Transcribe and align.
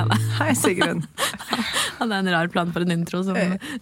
Hei, 0.00 0.08
Helene. 0.16 0.38
Hei, 0.38 0.54
Sigrun. 0.56 1.06
Hadde 2.00 2.14
en 2.16 2.30
rar 2.32 2.48
plan 2.48 2.72
for 2.72 2.80
en 2.80 2.92
intro 2.92 3.22
som 3.24 3.36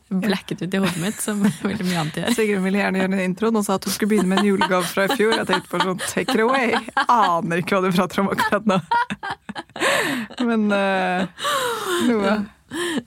blacket 0.08 0.62
ut 0.62 0.74
i 0.74 0.80
hodet 0.82 0.98
mitt, 1.02 1.20
som 1.22 1.42
veldig 1.62 1.86
mye 1.86 2.00
annet 2.02 2.20
gjør. 2.20 2.34
Sigrun 2.34 2.66
ville 2.66 2.82
gjerne 2.82 3.02
gjøre 3.02 3.14
en 3.14 3.24
intro 3.24 3.52
og 3.52 3.64
sa 3.66 3.78
at 3.78 3.86
hun 3.86 3.94
skulle 3.94 4.14
begynne 4.14 4.32
med 4.32 4.42
en 4.42 4.50
julegave 4.50 4.90
fra 4.90 5.06
i 5.06 5.14
fjor. 5.14 5.36
Jeg 5.36 5.48
tenkte 5.50 5.72
på 5.72 5.82
sånn, 5.84 6.04
take 6.08 6.34
it 6.34 6.44
away. 6.44 6.74
Aner 7.06 7.62
ikke 7.62 7.78
hva 7.78 7.86
du 7.86 7.94
prater 7.94 8.24
om 8.24 8.30
akkurat 8.34 8.68
nå. 8.68 8.80
Men 10.48 10.66
uh, 10.72 11.48
noe. 12.08 12.36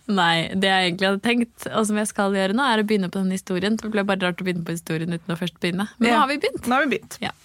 Nei, 0.10 0.36
det 0.58 0.70
jeg 0.72 0.88
egentlig 0.88 1.10
hadde 1.10 1.24
tenkt, 1.26 1.68
og 1.70 1.86
som 1.90 2.00
jeg 2.00 2.10
skal 2.10 2.34
gjøre 2.36 2.56
nå, 2.58 2.66
er 2.66 2.82
å 2.82 2.88
begynne 2.88 3.12
på 3.14 3.22
den 3.22 3.36
historien. 3.36 3.78
Det 3.78 3.92
ble 3.94 4.06
bare 4.08 4.24
rart 4.24 4.42
å 4.42 4.48
begynne 4.48 4.66
på 4.66 4.74
historien 4.74 5.14
uten 5.14 5.36
å 5.36 5.38
først 5.38 5.60
begynne. 5.62 5.90
Men 6.00 6.16
nå 6.16 6.24
har 6.24 6.32
vi 6.32 6.40
begynt. 6.42 6.66
Nå 6.66 6.78
har 6.78 6.88
vi 6.88 6.96
begynt. 6.96 7.20
Ja. 7.22 7.36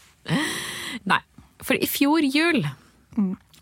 Nei, 1.07 1.21
for 1.67 1.77
i 1.79 1.89
fjor 1.91 2.25
jul, 2.25 2.65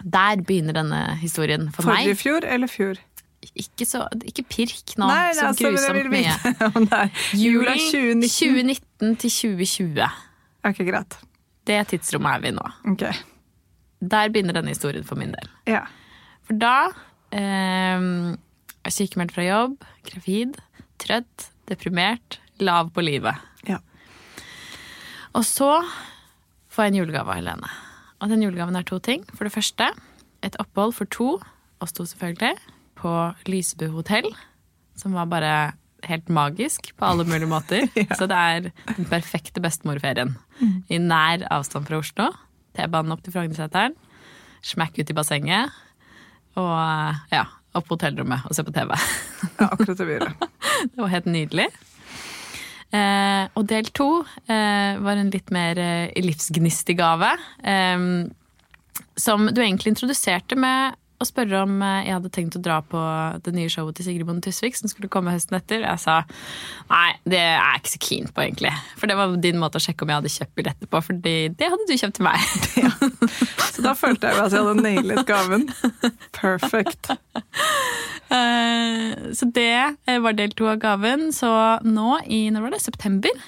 der 0.05 0.43
begynner 0.45 0.77
denne 0.77 1.01
historien 1.21 1.71
for 1.73 1.87
Forrige 1.89 2.13
meg. 2.13 2.21
fjor 2.21 2.45
eller 2.45 2.71
fjor? 2.71 3.01
Ikke, 3.55 3.85
så, 3.85 4.07
ikke 4.25 4.45
pirk 4.49 4.95
nå, 4.97 5.07
Nei, 5.09 5.35
så 5.37 5.51
altså, 5.51 5.69
grusomt 5.69 6.09
mye. 6.13 6.35
jula 7.45 7.75
Julen 7.77 8.25
2019. 8.25 8.29
2019 8.29 9.17
til 9.21 9.35
2020. 9.35 10.07
Ok, 10.65 10.80
greit. 10.89 11.19
Det 11.69 11.80
tidsrommet 11.93 12.39
er 12.39 12.45
vi 12.45 12.55
nå. 12.57 12.65
Okay. 12.95 13.13
Der 14.05 14.33
begynner 14.33 14.57
denne 14.57 14.73
historien 14.73 15.05
for 15.05 15.21
min 15.21 15.35
del. 15.37 15.51
Ja. 15.69 15.85
For 16.45 16.57
da 16.61 16.77
eh, 17.37 18.09
sykemeldt 18.93 19.37
fra 19.37 19.45
jobb, 19.45 19.77
gravid, 20.09 20.59
trøtt, 21.01 21.49
deprimert, 21.68 22.41
lav 22.61 22.93
på 22.96 23.05
livet. 23.05 23.41
ja. 23.68 23.80
Og 25.35 25.43
så 25.43 25.80
får 26.71 26.87
jeg 26.87 26.93
en 26.93 26.99
julegave 27.01 27.33
av 27.33 27.41
Helene. 27.41 27.71
Og 28.25 28.30
den 28.33 28.41
julegaven 28.41 28.77
er 28.79 28.87
to 28.89 28.97
ting. 29.05 29.25
For 29.37 29.45
det 29.45 29.53
første 29.53 29.91
et 30.45 30.57
opphold 30.61 30.95
for 30.97 31.09
to, 31.13 31.29
oss 31.85 31.93
to 31.93 32.07
selvfølgelig, 32.09 32.57
på 32.97 33.13
Lysebu 33.49 33.91
hotell. 33.93 34.30
Som 34.97 35.17
var 35.17 35.29
bare 35.29 35.55
helt 36.09 36.29
magisk 36.33 36.91
på 36.97 37.05
alle 37.09 37.27
mulige 37.29 37.49
måter. 37.51 37.85
Så 38.19 38.29
det 38.30 38.37
er 38.39 38.71
den 38.95 39.09
perfekte 39.11 39.61
bestemorferien. 39.65 40.35
I 40.89 41.01
nær 41.01 41.45
avstand 41.52 41.89
fra 41.89 42.01
Oslo. 42.01 42.30
T-banen 42.77 43.13
opp 43.13 43.25
til 43.25 43.35
Frognerseteren. 43.35 43.97
Smack 44.65 44.97
ut 44.99 45.11
i 45.11 45.17
bassenget. 45.17 45.73
Og 46.61 46.73
ja, 47.35 47.45
opp 47.77 47.89
på 47.89 47.99
hotellrommet 47.99 48.47
og 48.49 48.57
se 48.57 48.65
på 48.65 48.73
TV. 48.73 48.95
ja, 49.61 49.69
akkurat 49.69 50.01
det 50.01 50.09
blir 50.09 50.25
det. 50.25 50.35
Det 50.95 51.01
var 51.01 51.09
helt 51.13 51.29
nydelig. 51.30 51.69
Eh, 52.95 53.45
og 53.59 53.66
del 53.70 53.88
to 53.96 54.09
eh, 54.46 55.00
var 55.02 55.18
en 55.18 55.32
litt 55.34 55.50
mer 55.54 55.80
eh, 55.82 56.23
livsgnistig 56.23 56.98
gave. 57.00 57.32
Eh, 57.64 58.04
som 59.18 59.48
du 59.50 59.62
egentlig 59.62 59.95
introduserte 59.95 60.59
med 60.59 60.95
å 61.22 61.26
spørre 61.26 61.62
om 61.65 61.82
eh, 61.82 62.04
jeg 62.09 62.16
hadde 62.16 62.30
tenkt 62.34 62.59
å 62.59 62.62
dra 62.62 62.80
på 62.87 63.00
det 63.46 63.54
nye 63.56 63.70
showet 63.72 63.96
til 63.98 64.09
Sigrid 64.09 64.28
Bonde 64.28 64.44
Tusvik 64.44 64.76
som 64.78 64.91
skulle 64.91 65.10
komme 65.12 65.34
høsten 65.34 65.56
etter. 65.59 65.84
Jeg 65.87 66.03
sa 66.03 66.20
nei, 66.91 67.10
det 67.26 67.41
er 67.41 67.59
jeg 67.59 67.82
ikke 67.82 67.92
så 67.94 68.03
keen 68.09 68.31
på, 68.31 68.44
egentlig. 68.44 68.75
For 69.00 69.10
det 69.10 69.19
var 69.19 69.34
din 69.42 69.60
måte 69.62 69.81
å 69.81 69.84
sjekke 69.84 70.06
om 70.06 70.12
jeg 70.12 70.20
hadde 70.22 70.34
kjøpt 70.37 70.56
billetter 70.59 70.91
på, 70.91 71.03
for 71.09 71.22
det 71.25 71.70
hadde 71.70 71.88
du 71.88 71.94
kjøpt 71.97 72.19
til 72.20 72.28
meg. 72.28 72.38
Så 73.75 73.82
da 73.82 73.94
følte 73.98 74.31
jeg 74.31 74.38
at 74.38 74.54
jeg 74.54 74.66
hadde 74.66 74.84
nailet 74.84 75.25
gaven. 75.26 75.66
Perfect. 76.37 77.15
Eh, 78.34 79.32
så 79.37 79.49
det 79.54 79.97
eh, 80.06 80.21
var 80.22 80.37
del 80.38 80.54
to 80.56 80.69
av 80.71 80.81
gaven. 80.82 81.28
Så 81.34 81.50
nå 81.87 82.19
i 82.27 82.47
når 82.55 82.67
var 82.67 82.77
det? 82.77 82.83
september? 82.84 83.45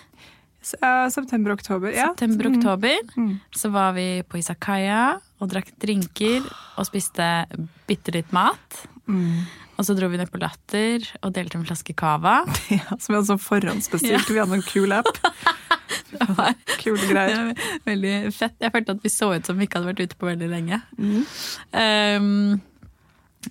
Så, 0.66 0.78
ja, 0.82 1.06
September-oktober. 1.14 1.92
Ja. 1.94 2.10
September-oktober 2.10 2.98
så 3.54 3.70
var 3.70 3.92
vi 3.94 4.24
på 4.26 4.40
Isakaya 4.40 5.20
og 5.38 5.52
drakk 5.52 5.68
drinker 5.82 6.42
og 6.74 6.88
spiste 6.88 7.28
bitte 7.86 8.14
litt 8.16 8.32
mat. 8.34 8.80
Og 9.76 9.84
så 9.86 9.94
dro 9.94 10.08
vi 10.10 10.18
ned 10.18 10.30
på 10.32 10.40
Latter 10.40 11.04
og 11.20 11.34
delte 11.36 11.60
en 11.60 11.66
flaske 11.68 11.94
cava. 11.94 12.40
Ja, 12.72 12.96
som 12.98 13.12
vi 13.12 13.18
hadde 13.18 13.28
sånn 13.30 13.42
forhåndsbestilt. 13.44 14.30
Vi 14.32 14.40
hadde 14.40 14.58
en 14.58 14.66
kul 14.66 14.96
app. 14.96 15.10
Kule 16.80 17.02
greier. 17.10 17.52
veldig 17.86 18.14
fett. 18.34 18.56
Jeg 18.62 18.72
følte 18.72 18.96
at 18.96 19.04
vi 19.04 19.12
så 19.12 19.30
ut 19.36 19.46
som 19.46 19.58
vi 19.58 19.68
ikke 19.68 19.78
hadde 19.78 19.92
vært 19.92 20.02
ute 20.06 20.18
på 20.18 20.30
veldig 20.30 20.48
lenge. 20.50 20.80
Um, 20.96 22.56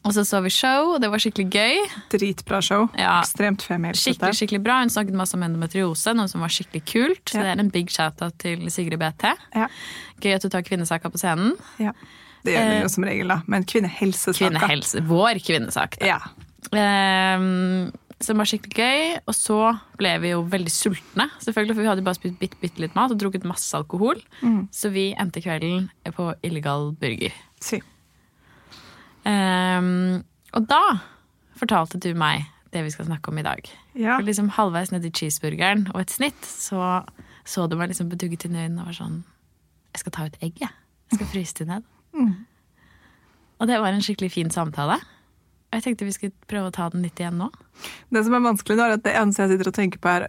og 0.04 0.12
så 0.14 0.24
så 0.28 0.42
vi 0.44 0.50
show, 0.50 0.94
og 0.96 1.02
det 1.02 1.10
var 1.12 1.18
skikkelig 1.24 1.48
gøy. 1.54 1.78
Dritbra 2.12 2.62
show. 2.62 2.90
Ja. 2.98 3.22
Ekstremt 3.22 3.62
femihelse. 3.64 4.04
Skikkelig, 4.12 4.36
skikkelig 4.42 4.64
bra. 4.66 4.80
Hun 4.82 4.90
snakket 4.90 5.14
masse 5.16 5.34
om 5.38 5.44
endometriose, 5.48 6.14
noe 6.18 6.28
som 6.28 6.42
var 6.42 6.50
skikkelig 6.50 6.84
kult. 6.86 7.26
Så 7.32 7.38
Ja. 7.38 7.44
det 7.44 7.54
er 7.56 7.60
en 7.64 7.70
big 7.70 7.88
shout-out 7.90 8.38
til 8.40 8.70
Sigrid 8.70 9.00
BT. 9.00 9.32
Ja. 9.56 9.68
Gøy 10.22 10.36
at 10.36 10.42
du 10.42 10.50
tar 10.50 10.62
kvinnesaka 10.62 11.10
på 11.10 11.18
scenen. 11.18 11.56
ja. 11.80 11.92
Det 12.46 12.54
gjør 12.54 12.70
vi 12.70 12.76
Eh, 12.76 12.82
jo 12.84 12.88
som 12.90 13.04
regel, 13.04 13.28
da. 13.28 13.42
Men 13.48 13.64
kvinnehelsesaka. 13.64 14.38
Kvinnehelse. 14.38 15.02
Vår 15.08 15.40
kvinnesak. 15.42 15.98
da. 16.00 16.06
Ja. 16.06 16.20
Så 16.72 17.92
som 18.26 18.38
var 18.38 18.46
skikkelig 18.46 18.76
gøy. 18.78 19.20
Og 19.28 19.34
så 19.34 19.58
ble 19.98 20.14
vi 20.24 20.30
jo 20.30 20.44
veldig 20.44 20.72
sultne, 20.72 21.30
selvfølgelig, 21.44 21.76
for 21.76 21.82
vi 21.82 21.88
hadde 21.90 22.06
bare 22.06 22.16
spist 22.16 22.40
bitte, 22.40 22.58
bitte 22.62 22.80
litt 22.80 22.96
mat 22.96 23.12
og 23.12 23.18
drukket 23.22 23.44
masse 23.44 23.74
alkohol. 23.78 24.22
Så 24.72 24.92
vi 24.94 25.14
endte 25.20 25.42
kvelden 25.44 25.90
på 26.16 26.34
illegal 26.44 26.92
burger. 27.02 27.34
Si. 27.60 27.82
Ehm, 29.26 30.24
og 30.54 30.68
da 30.70 30.82
fortalte 31.58 32.00
du 32.02 32.12
meg 32.18 32.46
det 32.76 32.84
vi 32.86 32.92
skal 32.92 33.08
snakke 33.08 33.32
om 33.32 33.40
i 33.40 33.46
dag. 33.46 33.70
Ja. 33.96 34.18
For 34.18 34.28
liksom 34.28 34.52
Halvveis 34.58 34.92
nedi 34.92 35.12
cheeseburgeren 35.16 35.88
og 35.94 36.02
et 36.04 36.12
snitt 36.14 36.46
så 36.46 37.04
så 37.46 37.68
du 37.70 37.76
meg 37.78 37.92
liksom 37.92 38.10
bedugget 38.10 38.48
inn 38.48 38.56
i 38.58 38.64
øynene 38.66 38.82
og 38.82 38.90
var 38.90 38.98
sånn 38.98 39.20
Jeg 39.94 40.02
skal 40.02 40.12
ta 40.12 40.26
ut 40.26 40.38
egg, 40.44 40.58
jeg. 40.60 40.72
Jeg 41.12 41.20
skal 41.20 41.28
fryse 41.32 41.56
det 41.60 41.68
ned. 41.70 41.84
Og 43.62 43.68
det 43.70 43.78
var 43.80 43.94
en 43.96 44.02
skikkelig 44.04 44.32
fin 44.34 44.50
samtale. 44.52 44.98
Jeg 45.74 45.84
tenkte 45.84 46.06
vi 46.08 46.14
skulle 46.16 46.48
prøve 46.48 46.70
å 46.70 46.74
ta 46.74 46.86
den 46.94 47.04
litt 47.04 47.20
igjen 47.20 47.36
nå. 47.40 47.50
Det 48.14 48.22
som 48.24 48.36
er 48.38 48.44
vanskelig 48.46 48.78
nå, 48.80 48.84
er 48.86 48.94
at 48.96 49.04
det 49.04 49.12
eneste 49.20 49.44
jeg 49.44 49.52
sitter 49.52 49.70
og 49.70 49.76
tenker 49.76 50.00
på, 50.00 50.12
er 50.14 50.26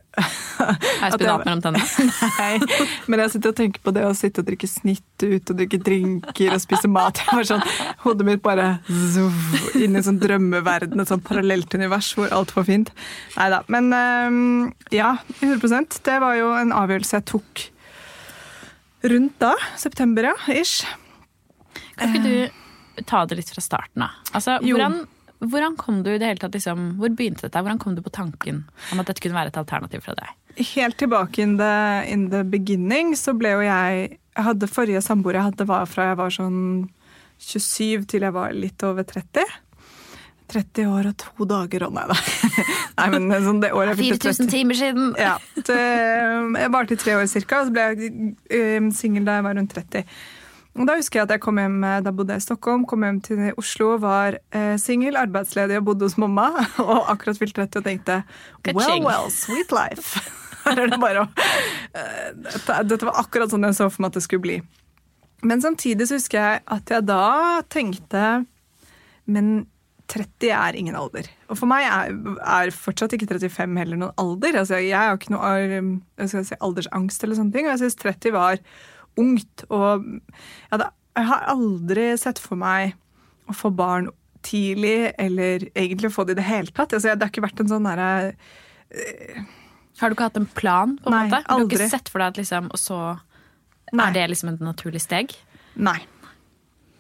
at 1.07 1.15
spinat 1.15 1.45
mellom 1.47 1.63
tennene? 1.63 2.07
Nei, 2.41 2.81
men 3.07 3.23
jeg 3.23 3.35
sitter 3.37 3.53
og 3.53 3.61
tenker 3.61 3.85
på 3.85 3.95
det 3.95 4.03
å 4.09 4.11
sitte 4.19 4.43
og 4.43 4.49
drikke 4.49 4.71
snitt 4.71 5.23
ut 5.23 5.53
og 5.53 5.61
drikke 5.61 5.81
drinker 5.87 6.57
og 6.57 6.65
spise 6.65 6.91
mat. 6.91 7.23
Jeg 7.23 7.39
var 7.39 7.49
sånn, 7.53 7.65
Hodet 8.03 8.27
mitt 8.27 8.43
bare 8.43 8.67
zuv, 8.89 9.39
inn 9.79 9.95
i 9.95 10.01
en 10.03 10.09
sånn 10.09 10.21
drømmeverden, 10.25 11.05
et 11.05 11.15
sånn 11.15 11.23
parallelt 11.25 11.79
univers 11.79 12.11
hvor 12.19 12.35
alt 12.35 12.57
var 12.57 12.67
fint. 12.67 12.91
Nei 13.39 13.49
da. 13.55 13.63
Men 13.73 13.95
øhm, 13.95 14.53
ja, 14.95 15.15
100% 15.39 16.01
Det 16.07 16.21
var 16.23 16.37
jo 16.41 16.53
en 16.59 16.75
avgjørelse 16.75 17.21
jeg 17.21 17.29
tok 17.31 17.67
rundt 19.07 19.39
da. 19.43 19.55
September, 19.79 20.33
ja. 20.33 20.37
Ish. 20.51 20.83
Kan 21.97 22.13
ikke 22.13 22.27
du 22.27 23.05
ta 23.07 23.23
det 23.29 23.39
litt 23.39 23.53
fra 23.53 23.63
starten 23.63 24.05
av? 24.07 24.17
Altså, 24.35 24.59
hvordan, 24.65 25.05
hvordan 25.45 25.77
kom 25.77 26.03
du 26.05 26.11
i 26.15 26.19
det 26.19 26.31
hele 26.31 26.41
tatt 26.41 26.55
liksom, 26.57 26.95
Hvor 27.01 27.13
begynte 27.13 27.45
dette? 27.45 27.61
Hvordan 27.61 27.81
kom 27.83 27.97
du 27.97 28.03
på 28.05 28.13
tanken 28.15 28.65
om 28.93 29.03
at 29.03 29.11
dette 29.11 29.21
kunne 29.21 29.37
være 29.37 29.53
et 29.53 29.59
alternativ 29.61 30.05
fra 30.07 30.17
deg? 30.17 30.33
Helt 30.73 30.97
tilbake 30.97 31.43
in 31.45 31.59
the, 31.61 31.75
in 32.09 32.31
the 32.33 32.41
beginning 32.49 33.13
så 33.19 33.37
ble 33.37 33.53
jo 33.53 33.67
jeg 33.67 34.17
jeg 34.37 34.45
hadde 34.45 34.69
Forrige 34.69 35.01
samboer 35.01 35.39
jeg 35.39 35.49
hadde, 35.49 35.65
var 35.69 35.87
fra 35.89 36.11
jeg 36.11 36.19
var 36.19 36.35
sånn 36.35 36.59
27 37.41 38.05
til 38.11 38.27
jeg 38.27 38.35
var 38.37 38.53
litt 38.57 38.83
over 38.85 39.07
30. 39.09 39.55
30 40.53 40.91
år 40.93 41.09
og 41.11 41.17
to 41.21 41.47
dager 41.49 41.87
og 41.89 41.95
nei 41.97 42.05
da. 42.11 42.17
Nei, 43.01 43.07
men 43.13 43.33
sånn 43.45 43.59
det 43.65 43.73
året 43.77 43.97
jeg 43.97 44.13
fikk 44.15 44.27
4000 44.29 44.51
timer 44.53 44.79
siden! 44.79 45.09
Ja, 45.21 45.35
det, 45.57 45.77
Jeg 45.77 46.73
varte 46.73 46.97
i 46.97 47.01
tre 47.01 47.17
år 47.19 47.27
cirka, 47.29 47.61
og 47.61 47.69
så 47.69 47.75
ble 47.75 47.87
jeg 47.89 48.13
um, 48.79 48.93
singel 48.95 49.27
da 49.27 49.41
jeg 49.41 49.47
var 49.49 49.59
rundt 49.59 49.75
30. 49.75 50.05
Da 50.77 50.97
husker 50.99 51.23
jeg 51.23 51.25
at 51.25 51.33
jeg 51.37 51.41
kom 51.41 51.57
hjem, 51.61 51.77
eh, 51.89 52.01
da 52.05 52.13
bodde 52.13 52.35
jeg 52.35 52.43
i 52.43 52.45
Stockholm, 52.45 52.85
kom 52.89 53.05
hjem 53.07 53.21
til 53.25 53.45
Oslo, 53.57 53.95
var 54.03 54.37
eh, 54.53 54.75
singel, 54.81 55.17
arbeidsledig 55.17 55.79
og 55.81 55.87
bodde 55.91 56.09
hos 56.09 56.19
mamma. 56.21 56.51
Og 56.85 57.07
akkurat 57.13 57.39
fylt 57.41 57.57
30 57.57 57.81
og 57.81 57.87
tenkte 57.87 58.19
well, 58.75 59.05
well, 59.07 59.31
sweet 59.33 59.73
life. 59.73 60.21
Her 60.67 60.83
er 60.83 60.91
det 60.93 60.99
bare 61.01 61.23
å 61.23 61.29
eh, 61.97 62.35
dette, 62.35 62.81
dette 62.91 63.09
var 63.09 63.23
akkurat 63.23 63.53
sånn 63.53 63.65
jeg 63.69 63.79
så 63.79 63.87
for 63.89 64.05
meg 64.05 64.13
at 64.13 64.19
det 64.19 64.25
skulle 64.27 64.45
bli. 64.45 64.59
Men 65.47 65.63
samtidig 65.65 66.09
så 66.11 66.19
husker 66.19 66.43
jeg 66.43 66.61
at 66.77 66.91
jeg 66.93 67.07
da 67.07 67.63
tenkte 67.71 68.27
Men 69.31 69.67
30 70.11 70.53
er 70.55 70.77
ingen 70.79 70.97
alder. 70.99 71.27
Og 71.51 71.59
for 71.59 71.69
meg 71.71 71.87
er, 71.89 72.13
er 72.39 72.73
fortsatt 72.75 73.17
ikke 73.17 73.27
35 73.31 73.81
heller 73.81 73.99
noen 73.99 74.21
alder. 74.23 74.61
Altså, 74.61 74.79
jeg 74.79 74.95
har 74.95 75.17
ikke 75.17 75.33
noe 75.35 76.29
skal 76.29 76.45
si, 76.47 76.59
aldersangst 76.63 77.25
eller 77.25 77.39
sånne 77.39 77.57
ting. 77.57 77.67
Og 77.67 77.75
jeg 77.75 77.83
syns 77.83 77.99
30 78.05 78.37
var 78.37 78.61
ungt. 79.21 79.65
Og 79.73 80.05
jeg, 80.07 80.23
hadde, 80.73 80.91
jeg 81.17 81.29
har 81.33 81.45
aldri 81.55 82.07
sett 82.21 82.41
for 82.43 82.59
meg 82.61 82.95
å 83.51 83.55
få 83.57 83.71
barn 83.77 84.09
tidlig, 84.47 85.13
eller 85.19 85.65
egentlig 85.75 86.11
å 86.11 86.15
få 86.15 86.25
det 86.29 86.37
i 86.37 86.41
det 86.41 86.47
hele 86.47 86.71
tatt. 86.75 86.93
Altså, 86.95 87.15
det 87.15 87.25
har 87.27 87.33
ikke 87.33 87.47
vært 87.47 87.63
en 87.65 87.71
sånn 87.73 87.87
derre 87.89 88.11
Har 90.01 90.11
du 90.11 90.15
ikke 90.17 90.29
hatt 90.29 90.37
en 90.39 90.47
plan? 90.55 90.97
på 91.03 91.11
en 91.11 91.17
Nei, 91.17 91.25
måte? 91.31 91.41
Du 91.43 91.51
har 91.53 91.61
aldri. 91.61 91.79
ikke 91.81 91.91
sett 91.97 92.11
for 92.13 92.23
deg 92.23 92.35
at 92.35 92.41
liksom, 92.43 92.69
og 92.71 92.79
så 92.81 92.99
Nei. 93.97 94.09
er 94.11 94.13
det 94.19 94.27
liksom 94.35 94.53
et 94.53 94.63
naturlig 94.63 95.01
steg? 95.03 95.35
Nei. 95.77 95.99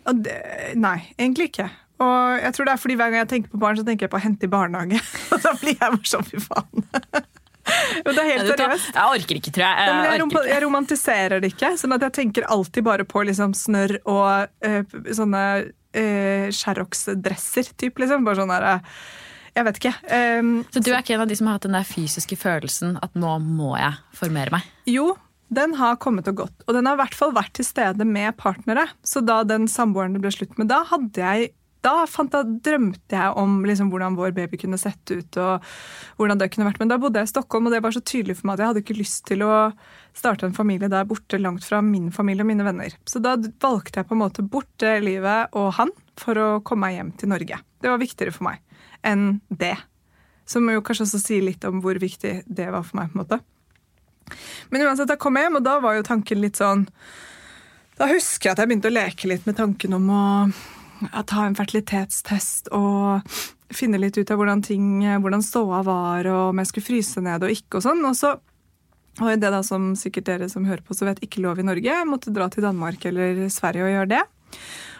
Det, 0.06 0.36
nei, 0.78 0.98
egentlig 1.18 1.50
ikke. 1.50 1.68
Og 2.02 2.42
jeg 2.42 2.52
tror 2.54 2.68
det 2.68 2.72
er 2.74 2.80
fordi 2.82 2.96
hver 2.98 3.10
gang 3.12 3.22
jeg 3.24 3.30
tenker 3.32 3.52
på 3.54 3.60
barn, 3.62 3.78
så 3.78 3.84
tenker 3.86 4.06
jeg 4.06 4.12
på 4.12 4.18
å 4.20 4.22
hente 4.26 4.46
i 4.46 4.52
barnehage. 4.52 5.00
Og 5.32 5.42
da 5.42 5.54
blir 5.60 5.74
jeg 5.74 5.80
bare 5.96 6.10
sånn, 6.10 6.26
fy 6.28 6.42
faen. 6.44 6.86
Jo, 8.04 8.12
det 8.12 8.22
er 8.22 8.28
helt 8.30 8.50
seriøst. 8.52 8.90
Jeg 8.94 9.18
orker 9.20 9.38
ikke, 9.40 9.52
tror 9.56 9.64
jeg. 9.66 9.86
Ja, 9.88 9.94
men 9.96 10.08
jeg, 10.08 10.20
jeg, 10.22 10.48
jeg 10.52 10.62
romantiserer 10.66 11.42
det 11.42 11.50
ikke. 11.54 11.72
sånn 11.80 11.96
at 11.96 12.06
jeg 12.06 12.14
tenker 12.20 12.46
alltid 12.56 12.86
bare 12.86 13.06
på 13.08 13.24
liksom 13.26 13.54
snørr 13.58 13.96
og 14.04 14.68
øh, 14.68 14.96
sånne 15.18 15.42
øh, 15.66 16.48
Sherrox-dresser. 16.54 17.72
Typ, 17.80 17.98
liksom. 18.02 18.26
Bare 18.26 18.40
sånn 18.40 18.52
der, 18.54 18.68
eh, 18.76 19.04
Jeg 19.56 19.64
vet 19.64 19.78
ikke. 19.80 19.94
Um, 20.12 20.56
Så 20.70 20.82
du 20.84 20.90
er 20.92 21.00
ikke 21.00 21.14
en 21.16 21.24
av 21.24 21.30
de 21.30 21.36
som 21.38 21.48
har 21.48 21.56
hatt 21.58 21.64
den 21.64 21.78
der 21.78 21.86
fysiske 21.88 22.36
følelsen 22.36 22.98
at 23.02 23.14
nå 23.16 23.38
må 23.42 23.76
jeg 23.80 23.96
formere 24.14 24.52
meg? 24.58 24.66
jo, 24.86 25.14
den 25.48 25.76
har 25.78 25.94
kommet 26.02 26.26
og 26.26 26.40
gått. 26.42 26.64
Og 26.66 26.74
den 26.74 26.88
har 26.88 26.96
i 26.96 27.00
hvert 27.04 27.14
fall 27.14 27.30
vært 27.34 27.52
til 27.54 27.64
stede 27.64 28.04
med 28.04 28.34
partnere. 28.36 28.88
Så 29.06 29.22
da 29.22 29.44
den 29.46 29.68
samboeren 29.70 30.16
det 30.16 30.24
ble 30.24 30.32
slutt 30.34 30.56
med, 30.58 30.66
da 30.72 30.80
hadde 30.90 31.22
jeg 31.22 31.52
da 31.86 31.94
fant 32.10 32.34
jeg, 32.34 32.58
drømte 32.66 33.14
jeg 33.14 33.34
om 33.38 33.60
liksom, 33.66 33.92
hvordan 33.92 34.16
vår 34.18 34.34
baby 34.36 34.58
kunne 34.60 34.78
sett 34.80 35.12
ut. 35.14 35.38
og 35.38 35.64
hvordan 36.18 36.40
det 36.40 36.50
kunne 36.52 36.66
vært. 36.68 36.80
Men 36.82 36.90
da 36.90 36.98
bodde 37.00 37.22
jeg 37.22 37.30
i 37.30 37.32
Stockholm, 37.32 37.68
og 37.68 37.74
det 37.74 37.82
var 37.84 37.94
så 37.94 38.02
tydelig 38.02 38.38
for 38.40 38.48
meg 38.48 38.56
at 38.56 38.64
jeg 38.64 38.72
hadde 38.72 38.82
ikke 38.84 38.98
lyst 38.98 39.24
til 39.28 39.44
å 39.46 39.54
starte 40.16 40.48
en 40.48 40.56
familie 40.56 40.90
der 40.92 41.08
borte, 41.08 41.38
langt 41.40 41.66
fra 41.66 41.82
min 41.84 42.10
familie 42.14 42.44
og 42.44 42.50
mine 42.50 42.66
venner. 42.66 42.96
Så 43.08 43.22
da 43.22 43.36
valgte 43.62 44.00
jeg 44.00 44.08
på 44.08 44.16
en 44.16 44.24
måte 44.24 44.44
bort 44.44 44.70
det 44.82 44.98
livet 45.04 45.54
og 45.56 45.74
han 45.78 45.92
for 46.18 46.40
å 46.40 46.48
komme 46.66 46.88
meg 46.88 46.98
hjem 46.98 47.12
til 47.20 47.32
Norge. 47.32 47.60
Det 47.82 47.92
var 47.92 48.00
viktigere 48.00 48.34
for 48.34 48.48
meg 48.48 48.62
enn 49.06 49.38
det. 49.48 49.76
Som 50.48 50.68
jo 50.70 50.82
kanskje 50.84 51.06
også 51.06 51.20
sier 51.20 51.44
litt 51.44 51.64
om 51.68 51.82
hvor 51.84 51.98
viktig 52.00 52.40
det 52.46 52.66
var 52.72 52.86
for 52.86 52.98
meg. 52.98 53.12
på 53.12 53.18
en 53.18 53.24
måte. 53.24 53.40
Men 54.70 54.86
uansett, 54.88 55.10
da 55.10 55.18
kom 55.20 55.36
jeg 55.38 55.46
hjem, 55.46 55.60
og 55.60 55.66
da 55.66 55.76
var 55.82 55.98
jo 55.98 56.06
tanken 56.06 56.40
litt 56.42 56.58
sånn 56.58 56.88
Da 57.96 58.08
husker 58.10 58.48
jeg 58.48 58.56
at 58.56 58.58
jeg 58.60 58.68
begynte 58.68 58.90
å 58.90 58.96
leke 58.96 59.28
litt 59.30 59.46
med 59.46 59.56
tanken 59.56 59.94
om 59.96 60.08
å 60.10 60.24
ta 61.26 61.44
en 61.46 61.56
fertilitetstest 61.58 62.70
og 62.76 63.26
finne 63.74 63.98
litt 63.98 64.18
ut 64.18 64.30
av 64.30 64.38
hvordan 64.38 64.62
ting, 64.64 65.04
hvordan 65.22 65.42
ståa 65.44 65.82
var, 65.86 66.28
og 66.30 66.52
om 66.52 66.62
jeg 66.62 66.70
skulle 66.70 66.88
fryse 66.90 67.22
ned 67.24 67.46
og 67.46 67.54
ikke 67.54 67.80
og 67.80 67.86
sånn. 67.88 68.04
Og 68.06 68.18
så 68.18 68.36
og 69.16 69.32
det 69.40 69.48
da 69.48 69.62
som 69.64 69.94
sikkert 69.96 70.26
dere 70.28 70.46
som 70.52 70.66
hører 70.68 70.82
på, 70.84 70.92
så 70.92 71.06
vet 71.08 71.22
ikke 71.24 71.40
lov 71.40 71.60
i 71.60 71.64
Norge. 71.64 71.88
Jeg 71.88 72.08
måtte 72.08 72.32
dra 72.36 72.50
til 72.52 72.66
Danmark 72.66 73.04
eller 73.08 73.46
Sverige 73.52 73.86
og 73.86 73.94
gjøre 73.94 74.10
det. 74.12 74.22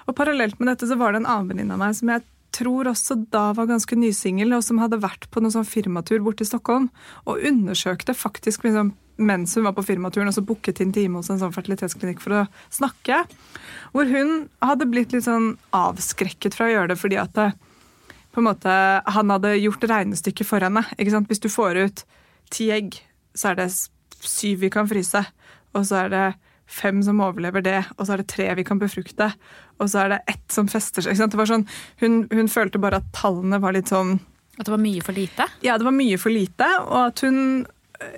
Og 0.09 0.17
parallelt 0.17 0.57
med 0.57 0.71
dette 0.73 0.89
så 0.89 0.97
var 0.97 1.13
det 1.13 1.21
en 1.21 1.29
annen 1.29 1.51
venninne 1.51 1.77
av 1.77 1.83
meg 1.83 1.99
som 1.99 2.13
jeg 2.15 2.25
tror 2.57 2.89
også 2.89 3.19
da 3.33 3.51
var 3.57 3.69
ganske 3.69 3.99
nysingel, 3.99 4.55
og 4.57 4.65
som 4.65 4.81
hadde 4.81 5.03
vært 5.03 5.29
på 5.29 5.43
noen 5.43 5.53
sånn 5.53 5.69
firmatur 5.69 6.23
borte 6.25 6.47
i 6.47 6.49
Stockholm 6.49 6.89
og 7.29 7.43
undersøkte 7.45 8.17
faktisk 8.17 8.65
liksom, 8.65 8.95
mens 9.17 9.55
hun 9.57 9.65
var 9.65 9.75
på 9.77 9.85
firmaturen, 9.87 10.29
og 10.29 10.37
så 10.37 10.45
booket 10.45 10.81
inn 10.85 10.93
time 10.95 11.21
hos 11.21 11.31
en 11.33 11.41
sånn 11.41 11.55
fertilitetsklinikk 11.55 12.21
for 12.23 12.43
å 12.43 12.47
snakke. 12.75 13.23
Hvor 13.95 14.11
hun 14.11 14.49
hadde 14.65 14.89
blitt 14.91 15.15
litt 15.17 15.27
sånn 15.27 15.55
avskrekket 15.77 16.57
fra 16.57 16.69
å 16.69 16.75
gjøre 16.75 16.93
det 16.93 17.01
fordi 17.01 17.21
at 17.21 17.33
det, 17.39 17.51
på 18.37 18.43
en 18.43 18.49
måte, 18.51 18.73
han 19.17 19.33
hadde 19.33 19.57
gjort 19.57 19.87
regnestykket 19.89 20.49
for 20.49 20.65
henne. 20.65 20.85
ikke 20.99 21.15
sant? 21.15 21.31
Hvis 21.31 21.41
du 21.41 21.49
får 21.49 21.81
ut 21.87 22.03
ti 22.53 22.69
egg, 22.75 22.99
så 23.37 23.53
er 23.53 23.63
det 23.63 23.71
syv 24.21 24.61
vi 24.65 24.73
kan 24.73 24.89
fryse. 24.91 25.23
Og 25.77 25.87
så 25.89 26.05
er 26.05 26.13
det 26.13 26.27
fem 26.67 27.03
som 27.03 27.23
overlever 27.23 27.63
det, 27.63 27.79
og 27.97 28.07
så 28.07 28.15
er 28.15 28.23
det 28.23 28.31
tre 28.33 28.49
vi 28.59 28.65
kan 28.67 28.81
befrukte. 28.81 29.31
Og 29.81 29.91
så 29.91 30.03
er 30.03 30.15
det 30.15 30.23
ett 30.33 30.47
som 30.53 30.69
fester 30.69 31.05
seg. 31.05 31.15
ikke 31.15 31.23
sant? 31.23 31.35
Det 31.35 31.41
var 31.41 31.51
sånn, 31.51 31.67
hun, 32.03 32.19
hun 32.33 32.51
følte 32.51 32.83
bare 32.83 33.01
at 33.01 33.13
tallene 33.17 33.61
var 33.63 33.77
litt 33.77 33.93
sånn 33.93 34.19
At 34.57 34.65
det 34.65 34.73
var 34.73 34.81
mye 34.81 35.03
for 35.05 35.13
lite? 35.13 35.45
Ja, 35.61 35.77
det 35.77 35.85
var 35.85 35.93
mye 35.93 36.17
for 36.17 36.33
lite, 36.33 36.69
og 36.89 37.01
at 37.11 37.21
hun 37.27 37.67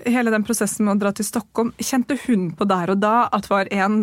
hele 0.06 0.32
den 0.34 0.44
prosessen 0.46 0.86
med 0.86 0.96
å 0.96 1.00
dra 1.02 1.12
til 1.14 1.26
Stockholm, 1.26 1.70
kjente 1.78 2.16
hun 2.24 2.48
på 2.58 2.66
der 2.68 2.92
og 2.92 3.00
da 3.02 3.28
at 3.34 3.48
var 3.50 3.70
en 3.74 3.98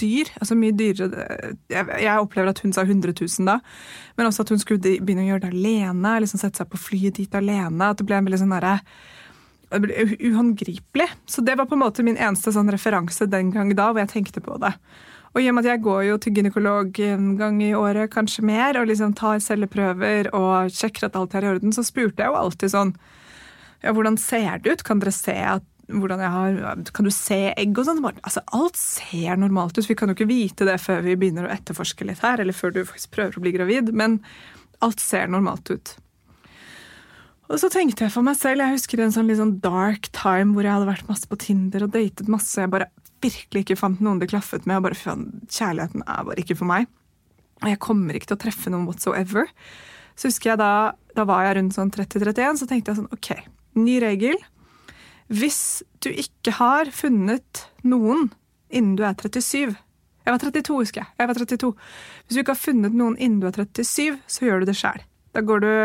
dyr, 0.00 0.30
altså 0.40 0.56
mye 0.58 0.76
dyrere 0.76 1.26
Jeg, 1.68 1.84
jeg 2.04 2.22
opplever 2.22 2.52
at 2.52 2.62
hun 2.64 2.72
sa 2.72 2.84
100 2.86 3.14
000 3.18 3.48
da, 3.48 3.58
men 4.16 4.28
også 4.28 4.46
at 4.46 4.52
hun 4.54 4.62
skulle 4.62 4.80
begynne 4.80 5.26
å 5.26 5.30
gjøre 5.32 5.46
det 5.46 5.52
alene, 5.54 6.16
liksom 6.24 6.40
sette 6.40 6.62
seg 6.62 6.70
på 6.72 6.80
flyet 6.80 7.20
dit 7.20 7.34
alene. 7.38 7.90
At 7.90 8.00
det 8.00 8.08
ble 8.08 8.18
en 8.18 8.28
veldig 8.28 8.40
sånn 8.40 8.56
derre 8.56 8.78
uhåndgripelig. 9.68 11.08
Så 11.28 11.44
det 11.44 11.58
var 11.58 11.68
på 11.68 11.76
en 11.76 11.84
måte 11.84 12.04
min 12.06 12.16
eneste 12.16 12.54
sånn 12.54 12.72
referanse 12.72 13.28
den 13.28 13.52
gang 13.52 13.74
da, 13.76 13.90
hvor 13.92 14.00
jeg 14.02 14.12
tenkte 14.14 14.42
på 14.44 14.56
det. 14.62 14.72
Og 15.34 15.42
i 15.44 15.48
og 15.50 15.58
med 15.58 15.66
at 15.66 15.74
jeg 15.74 15.84
går 15.84 16.02
jo 16.06 16.16
til 16.22 16.38
gynekolog 16.38 17.00
en 17.04 17.34
gang 17.38 17.60
i 17.62 17.74
året, 17.76 18.08
kanskje 18.10 18.46
mer, 18.48 18.78
og 18.80 18.88
liksom 18.88 19.12
tar 19.18 19.42
celleprøver 19.44 20.32
og 20.36 20.72
sjekker 20.72 21.08
at 21.08 21.18
alt 21.20 21.36
er 21.36 21.44
i 21.44 21.50
orden, 21.52 21.74
så 21.74 21.84
spurte 21.84 22.24
jeg 22.24 22.32
jo 22.32 22.38
alltid 22.40 22.72
sånn 22.72 22.94
ja, 23.84 23.92
hvordan 23.94 24.18
ser 24.20 24.62
det 24.62 24.72
ut? 24.74 24.86
Kan 24.86 25.02
dere 25.02 25.14
se 25.14 25.36
at 25.56 25.66
hvordan 25.88 26.20
jeg 26.20 26.32
har, 26.34 26.82
Kan 26.92 27.06
du 27.06 27.12
se 27.14 27.38
egg 27.54 27.78
og 27.78 27.86
sånn? 27.88 28.02
Altså, 28.04 28.42
alt 28.52 28.76
ser 28.76 29.38
normalt 29.40 29.78
ut. 29.78 29.88
Vi 29.88 29.96
kan 29.96 30.10
jo 30.10 30.16
ikke 30.18 30.28
vite 30.28 30.66
det 30.68 30.76
før 30.82 31.00
vi 31.06 31.16
begynner 31.16 31.48
å 31.48 31.54
etterforske 31.54 32.04
litt 32.04 32.20
her, 32.24 32.42
eller 32.42 32.56
før 32.56 32.74
du 32.74 32.82
faktisk 32.84 33.14
prøver 33.16 33.38
å 33.38 33.44
bli 33.44 33.54
gravid, 33.56 33.94
men 33.96 34.18
alt 34.84 35.00
ser 35.00 35.30
normalt 35.32 35.72
ut. 35.72 35.94
Og 37.48 37.56
så 37.62 37.70
tenkte 37.72 38.04
jeg 38.04 38.12
for 38.12 38.26
meg 38.26 38.36
selv, 38.36 38.60
jeg 38.60 38.76
husker 38.76 39.00
en 39.00 39.14
sånn 39.14 39.30
litt 39.30 39.40
sånn 39.40 39.56
dark 39.64 40.10
time 40.12 40.52
hvor 40.52 40.66
jeg 40.66 40.74
hadde 40.74 40.90
vært 40.90 41.08
masse 41.08 41.28
på 41.30 41.38
Tinder 41.40 41.86
og 41.86 41.94
datet 41.94 42.28
masse, 42.28 42.58
jeg 42.60 42.68
bare 42.72 42.90
virkelig 43.24 43.64
ikke 43.64 43.78
fant 43.80 44.02
noen 44.04 44.20
det 44.20 44.28
klaffet 44.30 44.68
med, 44.68 44.78
og 44.78 44.90
bare 44.90 44.98
kjærligheten 45.48 46.04
er 46.04 46.26
bare 46.28 46.42
ikke 46.42 46.58
for 46.58 46.68
meg. 46.68 46.90
Og 47.64 47.70
jeg 47.72 47.80
kommer 47.82 48.14
ikke 48.14 48.30
til 48.30 48.36
å 48.36 48.42
treffe 48.44 48.70
noen 48.70 48.84
whatsoever. 48.86 49.48
Så 50.18 50.28
husker 50.28 50.52
jeg 50.52 50.60
da, 50.60 50.72
da 51.16 51.24
var 51.26 51.46
jeg 51.46 51.56
rundt 51.58 51.78
sånn 51.78 51.94
30-31, 51.94 52.60
så 52.60 52.68
tenkte 52.68 52.92
jeg 52.92 53.00
sånn 53.00 53.16
ok, 53.16 53.32
ny 53.84 53.98
regel. 54.02 54.38
Hvis 55.28 55.82
du 56.04 56.08
ikke 56.10 56.54
har 56.56 56.90
funnet 56.94 57.66
noen 57.84 58.30
innen 58.72 58.96
du 58.96 59.04
er 59.04 59.16
37 59.16 59.74
Jeg 59.74 60.34
var 60.34 60.40
32, 60.42 60.76
husker 60.76 61.00
jeg. 61.02 61.08
jeg 61.18 61.28
var 61.28 61.38
32. 61.40 61.72
Hvis 62.26 62.36
du 62.36 62.40
ikke 62.42 62.54
har 62.54 62.60
funnet 62.60 62.96
noen 62.96 63.16
innen 63.16 63.40
du 63.40 63.48
er 63.48 63.56
37, 63.56 64.18
så 64.26 64.44
gjør 64.44 64.60
du 64.60 64.68
det 64.68 64.76
sjæl. 64.76 65.04
Da, 65.32 65.42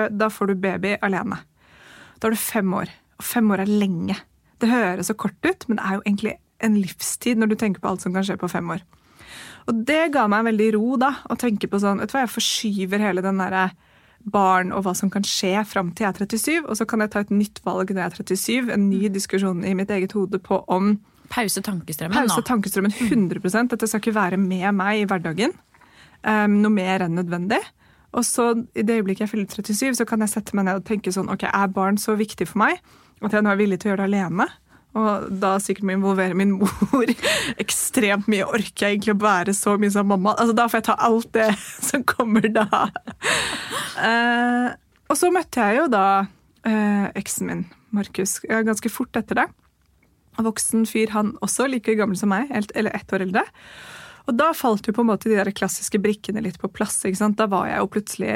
da, 0.09 0.29
får 0.31 0.51
du 0.51 0.55
baby 0.59 0.97
alene. 1.01 1.37
Da 2.19 2.27
er 2.27 2.35
du 2.35 2.39
fem 2.39 2.73
år. 2.75 2.91
Og 3.19 3.27
fem 3.27 3.51
år 3.51 3.63
er 3.63 3.71
lenge. 3.71 4.17
Det 4.59 4.71
høres 4.71 5.07
så 5.07 5.15
kort 5.15 5.39
ut, 5.43 5.67
men 5.67 5.79
det 5.79 5.85
er 5.85 5.95
jo 5.95 6.03
egentlig 6.05 6.35
en 6.63 6.75
livstid 6.79 7.39
når 7.39 7.51
du 7.51 7.55
tenker 7.59 7.83
på 7.83 7.91
alt 7.91 8.03
som 8.03 8.15
kan 8.15 8.25
skje 8.25 8.39
på 8.39 8.51
fem 8.51 8.69
år. 8.75 8.83
Og 9.69 9.79
det 9.87 10.11
ga 10.15 10.25
meg 10.31 10.47
veldig 10.49 10.69
ro 10.75 10.97
da, 10.99 11.13
å 11.31 11.39
tenke 11.39 11.69
på 11.71 11.79
sånn, 11.79 12.01
vet 12.03 12.11
du 12.11 12.17
hva, 12.17 12.25
Jeg 12.25 12.35
forskyver 12.35 13.03
hele 13.03 13.23
den 13.23 13.39
derre 13.39 13.69
barn 14.23 14.71
og 14.71 14.85
hva 14.85 14.93
som 14.95 15.11
kan 15.11 15.25
skje 15.27 15.65
fram 15.67 15.91
til 15.91 16.05
jeg 16.05 16.13
er 16.13 16.27
37, 16.27 16.69
og 16.69 16.77
så 16.79 16.87
kan 16.87 17.03
jeg 17.03 17.11
ta 17.13 17.23
et 17.23 17.33
nytt 17.33 17.59
valg 17.65 17.91
når 17.91 18.01
jeg 18.01 18.11
er 18.11 18.17
37, 18.21 18.71
en 18.75 18.87
ny 18.89 19.01
diskusjon 19.11 19.65
i 19.67 19.75
mitt 19.77 19.91
eget 19.91 20.15
hode 20.15 20.39
på 20.43 20.63
om 20.71 20.95
Pause 21.33 21.63
tankestrømmen 21.65 22.13
Pause 22.13 22.41
nå. 22.41 22.47
tankestrømmen 22.47 22.93
100 22.93 23.69
Dette 23.71 23.87
skal 23.87 24.03
ikke 24.03 24.15
være 24.15 24.37
med 24.37 24.67
meg 24.77 25.01
i 25.01 25.05
hverdagen. 25.09 25.55
Um, 26.23 26.59
noe 26.61 26.71
mer 26.71 27.03
enn 27.03 27.15
nødvendig. 27.17 27.59
Og 28.13 28.25
så 28.27 28.51
i 28.77 28.83
det 28.85 28.99
øyeblikket 28.99 29.25
jeg 29.25 29.31
fyller 29.31 29.47
37, 29.49 29.95
så 29.97 30.05
kan 30.05 30.21
jeg 30.21 30.29
sette 30.29 30.55
meg 30.55 30.67
ned 30.67 30.83
og 30.83 30.85
tenke 30.85 31.11
sånn 31.11 31.31
Ok, 31.33 31.47
er 31.49 31.71
barn 31.73 31.97
så 31.97 32.13
viktig 32.19 32.47
for 32.51 32.61
meg 32.61 32.83
at 33.23 33.33
jeg 33.33 33.45
nå 33.45 33.53
er 33.53 33.59
villig 33.59 33.79
til 33.79 33.89
å 33.89 33.93
gjøre 33.93 34.03
det 34.03 34.09
alene? 34.11 34.47
Og 34.93 35.25
da 35.41 35.55
sikkert 35.61 35.87
må 35.89 35.95
involvere 35.95 36.37
min 36.37 36.53
mor 36.59 37.11
ekstremt 37.63 38.29
mye. 38.29 38.45
Orker 38.45 38.87
jeg 38.87 38.99
egentlig 38.99 39.15
å 39.15 39.23
være 39.23 39.55
så 39.57 39.75
mye 39.81 39.93
som 39.93 40.09
mamma? 40.09 40.35
Altså, 40.37 40.53
da 40.57 40.67
får 40.69 40.81
jeg 40.81 40.87
ta 40.91 40.97
alt 41.07 41.31
det 41.33 41.49
som 41.89 42.05
kommer 42.05 42.45
da. 42.53 42.67
Uh, 43.97 44.69
og 45.09 45.17
så 45.19 45.31
møtte 45.33 45.65
jeg 45.65 45.81
jo 45.81 45.89
da 45.93 46.05
uh, 46.25 47.07
eksen 47.17 47.49
min, 47.49 47.65
Markus, 47.93 48.39
ganske 48.45 48.89
fort 48.93 49.17
etter 49.17 49.43
det. 49.43 49.49
Voksen 50.41 50.87
fyr, 50.89 51.11
han 51.13 51.35
også, 51.45 51.67
like 51.69 51.93
gammel 51.97 52.17
som 52.17 52.31
meg, 52.33 52.49
eller 52.53 52.93
ett 52.97 53.11
år 53.13 53.25
eldre. 53.27 53.43
Og 54.29 54.37
da 54.39 54.53
falt 54.55 54.87
jo 54.87 54.95
på 54.95 55.03
en 55.03 55.09
måte 55.11 55.29
de 55.29 55.35
der 55.35 55.51
klassiske 55.53 55.99
brikkene 56.01 56.41
litt 56.45 56.61
på 56.61 56.71
plass. 56.71 57.01
ikke 57.05 57.19
sant? 57.19 57.37
Da 57.41 57.49
var 57.51 57.67
jeg 57.69 57.81
jo 57.81 57.91
plutselig 57.97 58.35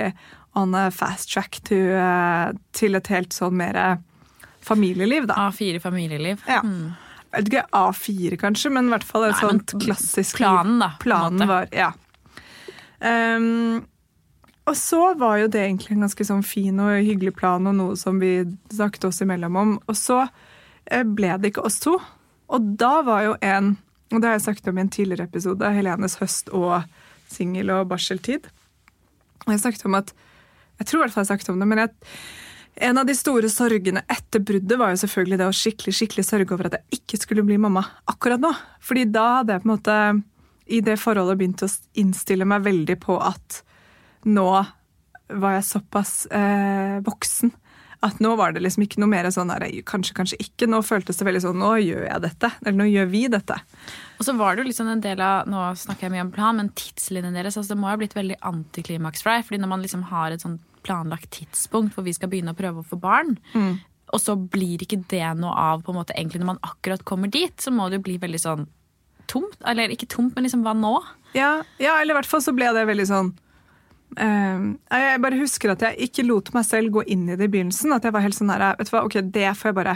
on 0.58 0.76
a 0.76 0.90
fast 0.92 1.32
track 1.32 1.62
to, 1.70 1.78
uh, 1.94 2.52
til 2.76 2.98
et 2.98 3.10
helt 3.14 3.34
sånn 3.34 3.58
mer 3.62 4.02
familieliv, 4.68 5.28
da. 5.30 5.48
A4 5.48 5.82
familieliv. 5.84 6.44
Ja. 6.48 6.62
Mm. 6.66 6.96
Vet 7.34 7.50
ikke 7.52 7.66
A4, 7.76 8.38
kanskje, 8.40 8.72
men 8.74 8.88
i 8.88 8.96
hvert 8.96 9.06
fall 9.08 9.28
et 9.28 9.40
sånt 9.42 9.76
klassisk 9.84 10.40
Planen, 10.40 10.80
da. 10.84 10.94
Planen 11.04 11.48
var, 11.50 11.68
ja. 11.76 11.92
Um, 13.00 13.86
og 14.68 14.76
så 14.76 15.14
var 15.20 15.38
jo 15.40 15.50
det 15.52 15.62
egentlig 15.64 15.96
en 15.96 16.04
ganske 16.04 16.26
sånn 16.28 16.44
fin 16.44 16.80
og 16.84 16.98
hyggelig 17.00 17.36
plan, 17.38 17.68
og 17.70 17.76
noe 17.78 17.98
som 18.00 18.20
vi 18.20 18.42
snakket 18.74 19.08
oss 19.08 19.22
imellom 19.24 19.60
om. 19.60 19.76
Og 19.88 19.96
så 19.96 20.26
ble 20.88 21.36
det 21.40 21.54
ikke 21.54 21.66
oss 21.68 21.80
to. 21.84 21.98
Og 22.52 22.74
da 22.80 23.02
var 23.04 23.26
jo 23.26 23.36
en 23.44 23.78
Og 24.08 24.22
det 24.24 24.28
har 24.30 24.38
jeg 24.38 24.46
sagt 24.46 24.68
om 24.72 24.78
i 24.78 24.82
en 24.86 24.88
tidligere 24.88 25.26
episode, 25.28 25.68
Helenes 25.76 26.14
høst 26.22 26.48
og 26.56 26.86
singel- 27.28 27.74
og 27.76 27.90
barseltid. 27.90 28.46
Jeg 29.44 29.60
snakket 29.60 29.84
om 29.84 29.98
at 30.00 30.14
Jeg 30.80 30.88
tror 30.88 31.00
i 31.00 31.02
hvert 31.02 31.14
fall 31.14 31.26
jeg 31.26 31.32
snakket 31.34 31.50
om 31.50 31.60
det, 31.60 31.68
men 31.68 31.78
jeg 31.82 31.90
en 32.80 32.98
av 32.98 33.06
de 33.06 33.16
store 33.18 33.50
sorgene 33.50 34.04
etter 34.12 34.42
bruddet 34.46 34.78
var 34.80 34.94
jo 34.94 35.02
selvfølgelig 35.02 35.40
det 35.42 35.50
å 35.50 35.56
skikkelig 35.56 35.96
skikkelig 35.98 36.26
sørge 36.28 36.54
over 36.54 36.70
at 36.70 36.78
jeg 36.78 37.00
ikke 37.00 37.20
skulle 37.24 37.46
bli 37.48 37.58
mamma 37.62 37.84
akkurat 38.10 38.42
nå. 38.42 38.52
Fordi 38.86 39.06
da 39.10 39.28
hadde 39.40 39.56
jeg 39.56 39.64
på 39.64 39.70
en 39.70 39.74
måte 39.74 40.00
i 40.68 40.82
det 40.84 40.98
forholdet 41.02 41.40
begynt 41.40 41.64
å 41.66 41.70
innstille 41.98 42.46
meg 42.48 42.66
veldig 42.68 42.98
på 43.02 43.18
at 43.24 43.62
nå 44.28 44.50
var 45.28 45.58
jeg 45.58 45.66
såpass 45.68 46.12
eh, 46.32 47.00
voksen 47.04 47.52
At 48.06 48.22
nå 48.24 48.30
var 48.40 48.54
det 48.54 48.62
liksom 48.62 48.86
ikke 48.86 49.02
noe 49.02 49.10
mer 49.12 49.28
sånn 49.34 49.50
her, 49.52 49.66
kanskje, 49.90 50.14
kanskje 50.16 50.38
ikke. 50.44 50.68
Nå 50.70 50.84
føltes 50.86 51.18
det 51.18 51.26
veldig 51.26 51.42
sånn 51.48 51.58
nå 51.58 51.72
gjør 51.82 52.06
jeg 52.06 52.24
dette. 52.28 52.52
Eller 52.62 52.78
nå 52.78 52.86
gjør 52.92 53.08
vi 53.10 53.24
dette. 53.34 53.58
Og 54.22 54.28
så 54.28 54.36
var 54.38 54.54
det 54.54 54.62
jo 54.62 54.68
liksom 54.70 54.92
en 54.92 55.02
del 55.02 55.24
av 55.26 55.50
Nå 55.50 55.64
snakker 55.82 56.06
jeg 56.06 56.14
mye 56.14 56.28
om 56.28 56.34
plan, 56.36 56.60
men 56.62 56.70
tidslinjen 56.78 57.34
deres 57.34 57.58
altså 57.58 57.74
det 57.74 57.82
må 57.82 57.90
ha 57.90 57.98
blitt 57.98 58.14
veldig 58.16 58.38
antiklimaks 58.46 59.26
for 59.26 59.34
deg. 59.34 59.48
fordi 59.50 59.64
når 59.64 59.74
man 59.74 59.86
liksom 59.88 60.06
har 60.12 60.36
et 60.36 60.46
sånn 60.46 60.60
planlagt 60.88 61.30
tidspunkt 61.36 61.94
hvor 61.96 62.08
vi 62.08 62.16
skal 62.16 62.32
begynne 62.32 62.56
å 62.56 62.58
prøve 62.58 62.82
å 62.82 62.88
få 62.88 63.00
barn, 63.04 63.36
og 64.08 64.22
så 64.24 64.38
blir 64.40 64.80
ikke 64.86 65.02
det 65.12 65.26
noe 65.36 65.52
av 65.52 65.84
på 65.84 65.92
en 65.92 66.00
måte 66.00 66.16
egentlig 66.16 66.40
når 66.40 66.54
man 66.54 66.64
akkurat 66.64 67.04
kommer 67.04 67.28
dit, 67.28 67.54
så 67.60 67.74
må 67.76 67.90
det 67.92 68.00
jo 68.00 68.06
bli 68.08 68.16
veldig 68.24 68.40
sånn 68.40 68.64
tomt. 69.28 69.58
Eller 69.68 69.92
ikke 69.92 70.08
tomt, 70.08 70.32
men 70.36 70.48
liksom 70.48 70.64
hva 70.64 70.72
nå? 70.78 70.94
Ja, 71.36 71.58
ja 71.84 71.98
eller 72.00 72.16
i 72.16 72.18
hvert 72.22 72.30
fall 72.32 72.44
så 72.46 72.56
ble 72.56 72.72
det 72.74 72.88
veldig 72.88 73.10
sånn 73.12 73.36
Uh, 74.16 74.78
Jeg 74.88 75.20
bare 75.20 75.36
husker 75.36 75.74
at 75.74 75.82
jeg 75.84 76.08
ikke 76.08 76.24
lot 76.24 76.54
meg 76.56 76.64
selv 76.64 76.94
gå 76.96 77.02
inn 77.12 77.26
i 77.28 77.36
det 77.36 77.50
i 77.50 77.52
begynnelsen. 77.52 77.92
At 77.92 78.06
jeg 78.08 78.16
var 78.16 78.24
helt 78.24 78.38
sånn 78.38 78.54
her, 78.54 78.64
vet 78.80 78.88
du 78.88 78.94
hva, 78.94 79.04
ok, 79.04 79.18
det 79.36 79.50
får 79.60 79.68
jeg 79.68 79.78
bare 79.82 79.96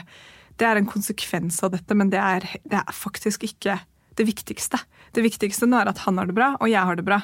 Det 0.59 0.67
er 0.67 0.77
en 0.77 0.89
konsekvens 0.89 1.61
av 1.63 1.71
dette, 1.71 1.95
men 1.95 2.11
det 2.11 2.19
er, 2.19 2.43
det 2.67 2.81
er 2.81 2.91
faktisk 2.91 3.47
ikke 3.47 3.79
det 4.19 4.25
viktigste. 4.27 4.81
Det 5.15 5.23
viktigste 5.23 5.65
nå 5.65 5.79
er 5.79 5.89
at 5.89 6.03
han 6.03 6.19
har 6.19 6.27
det 6.27 6.35
bra, 6.35 6.51
og 6.59 6.69
jeg 6.69 6.83
har 6.85 6.99
det 6.99 7.07
bra. 7.07 7.21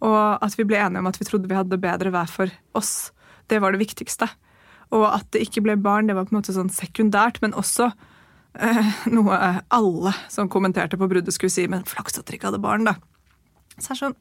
Og 0.00 0.44
at 0.44 0.56
vi 0.56 0.66
ble 0.68 0.78
enige 0.80 1.02
om 1.02 1.08
at 1.10 1.18
vi 1.20 1.26
trodde 1.28 1.50
vi 1.50 1.56
hadde 1.58 1.74
det 1.74 1.82
bedre 1.82 2.12
hver 2.14 2.30
for 2.30 2.52
oss. 2.78 3.10
Det 3.50 3.60
var 3.60 3.74
det 3.74 3.82
viktigste. 3.82 4.30
Og 4.96 5.04
at 5.06 5.28
det 5.34 5.44
ikke 5.44 5.62
ble 5.66 5.76
barn, 5.80 6.08
det 6.08 6.16
var 6.16 6.26
på 6.26 6.34
en 6.34 6.40
måte 6.40 6.54
sånn 6.54 6.72
sekundært, 6.72 7.38
men 7.44 7.54
også 7.58 7.90
eh, 8.58 8.90
noe 9.12 9.38
alle 9.70 10.14
som 10.32 10.50
kommenterte 10.50 10.98
på 10.98 11.08
bruddet, 11.10 11.34
skulle 11.36 11.52
si. 11.54 11.66
Men 11.70 11.86
flaks 11.88 12.18
at 12.18 12.26
dere 12.26 12.40
ikke 12.40 12.50
hadde 12.50 12.64
barn, 12.64 12.88
da. 12.88 12.96
Så 13.78 13.92
er 13.92 13.94
det 13.94 14.02
sånn 14.04 14.18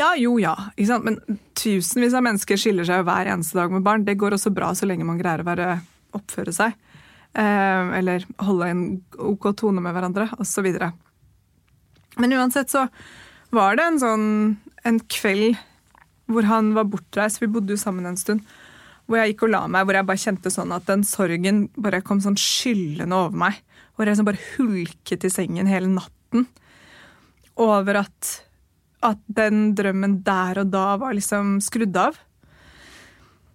Ja, 0.00 0.08
jo, 0.18 0.38
ja. 0.42 0.56
Ikke 0.74 0.90
sant? 0.90 1.06
Men 1.06 1.40
tusenvis 1.58 2.16
av 2.16 2.24
mennesker 2.26 2.58
skiller 2.58 2.88
seg 2.88 3.04
hver 3.06 3.30
eneste 3.30 3.60
dag 3.60 3.70
med 3.74 3.84
barn. 3.86 4.06
Det 4.08 4.18
går 4.18 4.34
også 4.34 4.54
bra 4.54 4.72
så 4.74 4.88
lenge 4.90 5.06
man 5.06 5.20
greier 5.20 5.44
å 5.44 5.46
være, 5.46 5.68
oppføre 6.18 6.54
seg. 6.56 6.74
Eh, 7.34 7.92
eller 8.00 8.26
holde 8.42 8.70
en 8.72 8.84
ok 9.14 9.52
tone 9.58 9.84
med 9.84 9.94
hverandre, 9.94 10.30
osv. 10.42 10.66
Men 12.18 12.34
uansett 12.34 12.70
så 12.70 12.88
var 13.54 13.78
det 13.78 13.86
en 13.86 14.02
sånn 14.02 14.28
en 14.88 15.00
kveld 15.10 15.58
hvor 16.30 16.46
han 16.48 16.72
var 16.76 16.88
bortreist. 16.88 17.42
Vi 17.42 17.50
bodde 17.52 17.74
jo 17.74 17.80
sammen 17.80 18.06
en 18.08 18.20
stund. 18.20 18.44
Hvor 19.04 19.20
jeg 19.20 19.34
gikk 19.34 19.46
og 19.46 19.52
la 19.52 19.62
meg, 19.68 19.84
hvor 19.84 19.98
jeg 19.98 20.08
bare 20.08 20.22
kjente 20.22 20.52
sånn 20.52 20.72
at 20.72 20.86
den 20.88 21.04
sorgen 21.04 21.66
bare 21.76 22.00
kom 22.04 22.22
sånn 22.24 22.38
skyllende 22.40 23.16
over 23.18 23.36
meg. 23.44 23.60
Hvor 23.94 24.06
jeg 24.06 24.14
liksom 24.14 24.28
bare 24.30 24.46
hulket 24.54 25.26
i 25.28 25.32
sengen 25.32 25.68
hele 25.68 25.90
natten. 25.92 26.46
Over 27.60 28.00
at, 28.06 28.30
at 29.04 29.20
den 29.28 29.74
drømmen 29.76 30.22
der 30.26 30.62
og 30.64 30.72
da 30.72 30.86
var 31.02 31.16
liksom 31.16 31.58
skrudd 31.64 31.96
av. 32.00 32.16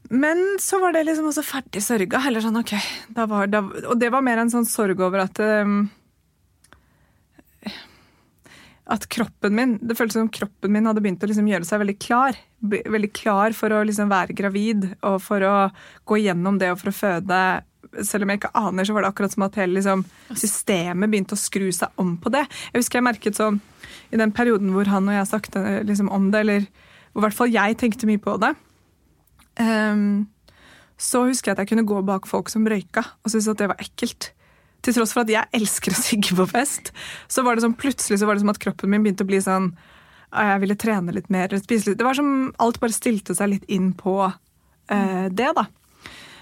Men 0.09 0.41
så 0.62 0.79
var 0.81 0.93
det 0.93 1.05
liksom 1.05 1.29
også 1.29 1.45
ferdig 1.45 1.81
sørga. 1.86 2.21
Eller 2.29 2.45
sånn, 2.45 2.62
ok, 2.62 2.75
da 3.17 3.25
var, 3.29 3.50
da, 3.50 3.63
Og 3.89 3.98
det 4.01 4.13
var 4.13 4.25
mer 4.25 4.41
en 4.41 4.53
sånn 4.53 4.69
sorg 4.69 5.01
over 5.05 5.25
at 5.25 5.41
um, 5.41 5.83
at 8.89 9.05
kroppen 9.12 9.55
min 9.55 9.74
det 9.86 9.96
føltes 9.98 10.17
som 10.17 10.29
kroppen 10.34 10.74
min 10.74 10.88
hadde 10.89 11.01
begynt 11.03 11.24
å 11.24 11.29
liksom 11.29 11.48
gjøre 11.50 11.67
seg 11.67 11.81
veldig 11.84 11.98
klar. 12.01 12.38
Veldig 12.60 13.12
klar 13.15 13.55
for 13.58 13.74
å 13.74 13.84
liksom 13.86 14.10
være 14.12 14.36
gravid 14.38 14.88
og 15.05 15.19
for 15.24 15.46
å 15.46 15.55
gå 16.10 16.22
gjennom 16.24 16.58
det 16.62 16.72
og 16.74 16.79
for 16.81 16.91
å 16.91 16.98
føde. 16.98 17.41
Selv 18.05 18.25
om 18.25 18.34
jeg 18.34 18.41
ikke 18.41 18.53
aner, 18.58 18.86
så 18.86 18.96
var 18.96 19.05
det 19.05 19.12
akkurat 19.12 19.34
som 19.34 19.46
at 19.46 19.60
hele 19.62 19.77
liksom, 19.77 20.03
systemet 20.34 21.12
begynte 21.12 21.38
å 21.38 21.41
skru 21.41 21.69
seg 21.75 22.01
om 22.01 22.15
på 22.22 22.34
det. 22.34 22.43
Jeg 22.72 22.81
husker 22.81 23.00
jeg 23.00 23.08
merket 23.08 23.39
sånn 23.39 23.62
i 24.10 24.17
den 24.19 24.34
perioden 24.34 24.74
hvor 24.74 24.89
han 24.89 25.10
og 25.10 25.15
jeg 25.15 25.29
snakket 25.29 25.86
liksom, 25.89 26.10
om 26.13 26.31
det, 26.34 26.43
eller 26.46 26.65
hvor 27.13 27.24
i 27.24 27.27
hvert 27.27 27.38
fall 27.38 27.53
jeg 27.53 27.77
tenkte 27.81 28.10
mye 28.10 28.22
på 28.22 28.36
det. 28.41 28.51
Um, 29.60 30.27
så 31.00 31.24
husker 31.27 31.51
jeg 31.51 31.58
at 31.58 31.63
jeg 31.63 31.74
kunne 31.74 31.88
gå 31.88 32.01
bak 32.08 32.27
folk 32.29 32.51
som 32.51 32.67
røyka 32.67 33.05
og 33.05 33.31
syntes 33.31 33.50
at 33.53 33.62
det 33.62 33.69
var 33.72 33.81
ekkelt 33.84 34.31
til 34.86 34.95
tross 34.95 35.13
for 35.15 35.25
at 35.25 35.31
jeg 35.33 35.59
elsker 35.59 35.95
å 35.95 36.00
sigge 36.00 36.36
på 36.38 36.48
fest, 36.50 36.93
så 37.31 37.43
var 37.45 37.55
det 37.55 37.65
sånn 37.65 37.77
plutselig 37.79 38.19
så 38.21 38.29
var 38.29 38.38
det 38.38 38.45
som 38.45 38.53
at 38.53 38.62
kroppen 38.62 38.91
min 38.91 39.05
begynte 39.05 39.25
å 39.25 39.29
bli 39.29 39.41
sånn 39.43 39.74
Jeg 40.29 40.62
ville 40.62 40.77
trene 40.77 41.15
litt 41.15 41.29
mer, 41.33 41.53
spise 41.57 41.89
litt 41.89 42.00
Det 42.00 42.05
var 42.05 42.17
som 42.17 42.51
alt 42.62 42.79
bare 42.79 42.95
stilte 42.95 43.36
seg 43.36 43.53
litt 43.55 43.67
inn 43.67 43.91
på 43.98 44.15
uh, 44.29 45.27
det, 45.29 45.51
da. 45.57 45.65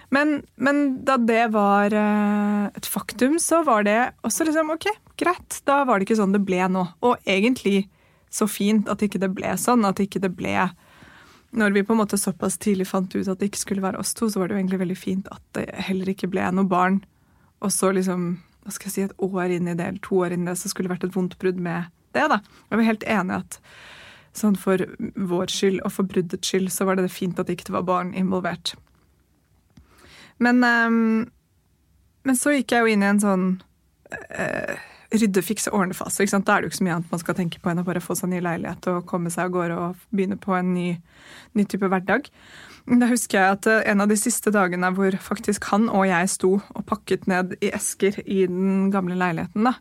Men, 0.10 0.42
men, 0.56 1.04
da 1.08 1.18
det 1.20 1.50
var 1.52 1.92
uh, 1.92 2.68
et 2.78 2.88
faktum, 2.88 3.40
så 3.44 3.62
var 3.68 3.84
det 3.88 4.00
også 4.28 4.48
liksom 4.48 4.72
OK, 4.76 4.88
greit. 5.20 5.62
Da 5.68 5.82
var 5.88 6.00
det 6.00 6.08
ikke 6.08 6.20
sånn 6.20 6.36
det 6.36 6.46
ble 6.48 6.62
nå. 6.72 6.86
Og 7.04 7.18
egentlig 7.28 7.90
så 8.32 8.48
fint 8.48 8.88
at 8.92 9.04
ikke 9.04 9.20
det 9.20 9.34
ble 9.36 9.52
sånn. 9.60 9.84
At 9.88 10.00
ikke 10.04 10.22
det 10.24 10.32
ble 10.38 10.70
Når 11.58 11.76
vi 11.76 11.84
på 11.84 11.96
en 11.96 12.02
måte 12.04 12.20
såpass 12.20 12.60
tidlig 12.60 12.88
fant 12.88 13.12
ut 13.16 13.28
at 13.28 13.40
det 13.40 13.52
ikke 13.52 13.66
skulle 13.66 13.84
være 13.84 14.00
oss 14.00 14.14
to, 14.16 14.30
så 14.30 14.40
var 14.40 14.48
det 14.48 14.56
jo 14.56 14.62
egentlig 14.62 14.82
veldig 14.84 15.00
fint 15.00 15.30
at 15.32 15.44
det 15.56 15.68
heller 15.88 16.12
ikke 16.12 16.32
ble 16.32 16.48
noe 16.56 16.68
barn 16.68 17.02
og 17.64 17.74
så 17.74 17.92
liksom 17.96 18.30
hva 18.68 18.74
skal 18.76 18.90
jeg 18.90 18.94
si, 18.94 19.04
et 19.08 19.22
år 19.24 19.54
inn 19.56 19.70
i 19.72 19.76
det, 19.80 19.86
eller 19.86 20.02
to 20.04 20.18
år 20.26 20.34
inn 20.36 20.44
i 20.44 20.50
det, 20.50 20.58
så 20.60 20.68
skulle 20.68 20.90
det 20.90 20.98
vært 20.98 21.06
et 21.08 21.16
vondt 21.16 21.38
brudd 21.40 21.60
med 21.64 21.88
det. 22.12 22.26
da. 22.28 22.42
Jeg 22.68 22.80
var 22.80 22.90
helt 22.90 23.06
enig 23.08 23.38
at 23.38 23.60
sånn 24.36 24.58
for 24.60 24.84
vår 25.16 25.54
skyld 25.54 25.80
og 25.88 25.94
for 25.96 26.10
bruddets 26.10 26.52
skyld 26.52 26.68
så 26.74 26.86
var 26.86 27.00
det 27.00 27.08
fint 27.14 27.40
at 27.40 27.48
det 27.48 27.56
ikke 27.58 27.78
var 27.78 27.88
barn 27.88 28.12
involvert. 28.18 28.76
Men, 30.44 30.60
um, 30.62 31.30
men 32.28 32.38
så 32.38 32.58
gikk 32.58 32.76
jeg 32.76 32.84
jo 32.84 32.92
inn 32.92 33.06
i 33.06 33.10
en 33.10 33.24
sånn 33.24 33.48
uh, 34.12 34.76
rydde, 35.16 35.42
fikse, 35.48 35.72
ordne-fase. 35.72 36.28
Da 36.28 36.58
er 36.58 36.62
det 36.62 36.68
jo 36.68 36.74
ikke 36.74 36.82
så 36.82 36.88
mye 36.90 36.98
annet 37.00 37.16
man 37.16 37.24
skal 37.24 37.40
tenke 37.40 37.64
på 37.64 37.72
enn 37.72 37.82
å 37.82 37.88
bare 37.88 38.04
få 38.04 38.18
seg 38.20 38.34
ny 38.34 38.44
leilighet 38.44 38.90
og 38.92 39.08
komme 39.10 39.32
seg 39.34 39.48
av 39.48 39.56
gårde 39.56 39.80
og 39.80 40.08
begynne 40.12 40.38
på 40.44 40.54
en 40.58 40.74
ny, 40.76 40.90
ny 41.56 41.66
type 41.72 41.88
hverdag. 41.88 42.28
Da 42.88 43.10
husker 43.10 43.42
jeg 43.42 43.56
at 43.58 43.68
eh, 43.68 43.82
en 43.92 44.04
av 44.04 44.12
de 44.12 44.16
siste 44.20 44.52
dagene 44.54 44.92
hvor 44.96 45.16
faktisk 45.20 45.68
han 45.74 45.90
og 45.92 46.06
jeg 46.08 46.30
sto 46.32 46.54
og 46.62 46.86
pakket 46.88 47.28
ned 47.28 47.58
i 47.60 47.74
esker 47.76 48.22
i 48.24 48.46
den 48.48 48.88
gamle 48.94 49.18
leiligheten 49.20 49.68
da, 49.68 49.74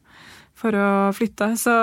for 0.56 0.74
å 0.74 0.88
flytte, 1.14 1.52
så 1.60 1.76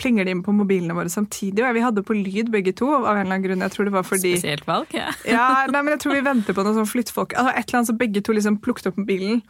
plinger 0.00 0.26
de 0.26 0.34
inn 0.34 0.42
på 0.42 0.54
mobilene 0.56 0.96
våre 0.96 1.12
samtidig. 1.12 1.62
Og 1.62 1.76
vi 1.76 1.84
hadde 1.84 2.04
på 2.06 2.16
lyd 2.16 2.48
begge 2.50 2.72
to. 2.74 2.88
av 2.96 3.12
en 3.12 3.26
eller 3.26 3.36
annen 3.36 3.44
grunn. 3.44 3.64
Jeg 3.66 3.74
tror 3.74 3.90
det 3.90 3.94
var 3.94 4.06
fordi... 4.08 4.32
Spesielt 4.38 4.66
valg, 4.66 4.94
ja. 4.96 5.12
ja 5.28 5.48
nei, 5.68 5.82
men 5.84 5.94
jeg 5.94 6.02
tror 6.06 6.16
vi 6.16 6.24
venter 6.24 6.56
på 6.56 6.64
noen 6.64 6.80
sånn 6.80 6.88
flyttfolk. 6.88 7.36
Altså, 7.36 7.52
et 7.52 7.68
eller 7.68 7.82
annet 7.82 7.92
så 7.92 7.98
begge 8.00 8.24
to 8.24 8.34
liksom 8.34 8.56
plukket 8.64 8.88
opp 8.90 8.98
mobilen. 9.02 9.42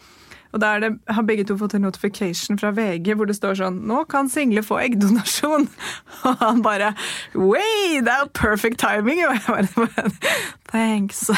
Og 0.53 0.61
der 0.61 0.81
det, 0.83 0.91
har 1.09 1.23
begge 1.23 1.45
to 1.47 1.57
fått 1.59 1.75
en 1.75 1.85
notification 1.87 2.59
fra 2.59 2.73
VG 2.75 3.15
hvor 3.15 3.29
det 3.31 3.37
står 3.39 3.61
sånn 3.61 3.79
'Nå 3.87 4.05
kan 4.11 4.29
single 4.29 4.63
få 4.67 4.81
eggdonasjon'. 4.83 5.69
Og 6.27 6.43
han 6.43 6.63
bare 6.63 6.95
'Way, 7.35 8.01
det 8.03 8.17
er 8.17 8.27
perfect 8.35 8.83
timing'. 8.83 9.23
Og 9.29 9.35
jeg 9.39 9.69
bare 9.77 10.11
Thanks. 10.71 11.31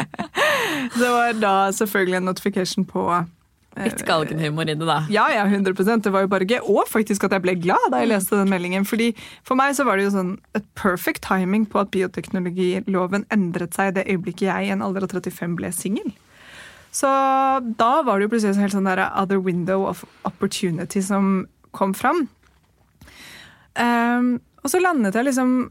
det 1.00 1.10
var 1.10 1.32
da 1.32 1.70
selvfølgelig 1.72 2.16
en 2.16 2.28
notification 2.28 2.84
på 2.84 3.04
eh, 3.76 3.84
Litt 3.84 4.04
galgenhumor 4.04 4.68
i 4.68 4.74
det, 4.74 4.86
da. 4.86 5.06
Ja, 5.08 5.28
ja, 5.32 5.46
100% 5.46 6.04
Det 6.04 6.12
var 6.12 6.20
jo 6.20 6.28
bare 6.28 6.44
gøy. 6.44 6.60
Og 6.60 6.84
faktisk 6.88 7.24
at 7.24 7.32
jeg 7.32 7.42
ble 7.42 7.54
glad 7.60 7.92
da 7.92 8.02
jeg 8.02 8.12
leste 8.12 8.36
den 8.36 8.50
meldingen. 8.52 8.84
fordi 8.84 9.14
For 9.44 9.54
meg 9.54 9.76
så 9.76 9.84
var 9.84 9.96
det 9.96 10.04
jo 10.08 10.16
sånn 10.16 10.34
et 10.54 10.64
perfect 10.74 11.22
timing 11.24 11.66
på 11.66 11.80
at 11.80 11.92
bioteknologiloven 11.92 13.24
endret 13.32 13.74
seg 13.74 13.92
i 13.92 13.96
det 14.00 14.08
øyeblikket 14.08 14.48
jeg 14.48 14.68
i 14.68 14.72
en 14.72 14.82
alder 14.82 15.04
av 15.04 15.12
35 15.12 15.56
ble 15.56 15.72
singel. 15.72 16.12
Så 16.92 17.08
da 17.80 17.92
var 18.04 18.18
det 18.18 18.26
jo 18.26 18.32
plutselig 18.34 18.58
en 18.58 18.66
helt 18.66 18.76
sånn 18.76 18.88
der 18.88 19.06
other 19.16 19.40
window 19.40 19.86
of 19.88 20.04
opportunity 20.28 21.00
som 21.04 21.46
kom 21.72 21.94
fram. 21.96 22.26
Um, 23.72 24.34
og 24.60 24.68
så 24.68 24.78
landet 24.82 25.16
jeg 25.16 25.24
liksom 25.24 25.70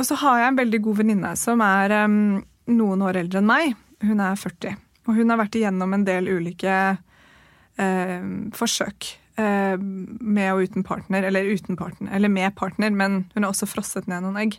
Og 0.00 0.06
så 0.08 0.16
har 0.22 0.38
jeg 0.40 0.48
en 0.48 0.56
veldig 0.58 0.78
god 0.86 0.96
venninne 1.02 1.28
som 1.36 1.60
er 1.62 1.92
um, 2.08 2.40
noen 2.72 3.02
år 3.04 3.20
eldre 3.20 3.42
enn 3.42 3.50
meg. 3.50 3.74
Hun 4.02 4.22
er 4.24 4.40
40. 4.40 4.78
Og 5.04 5.18
hun 5.20 5.30
har 5.30 5.38
vært 5.38 5.58
igjennom 5.60 5.92
en 5.94 6.06
del 6.08 6.30
ulike 6.32 6.78
uh, 6.96 8.24
forsøk 8.56 9.12
med 9.34 10.46
og 10.52 10.60
uten 10.62 10.84
partner. 10.86 11.24
Eller 11.26 11.48
uten 11.50 11.74
partner, 11.74 12.12
eller 12.14 12.30
med 12.30 12.54
partner, 12.54 12.92
men 12.94 13.24
hun 13.34 13.42
har 13.42 13.50
også 13.50 13.66
frosset 13.66 14.06
ned 14.06 14.22
noen 14.22 14.38
egg. 14.38 14.58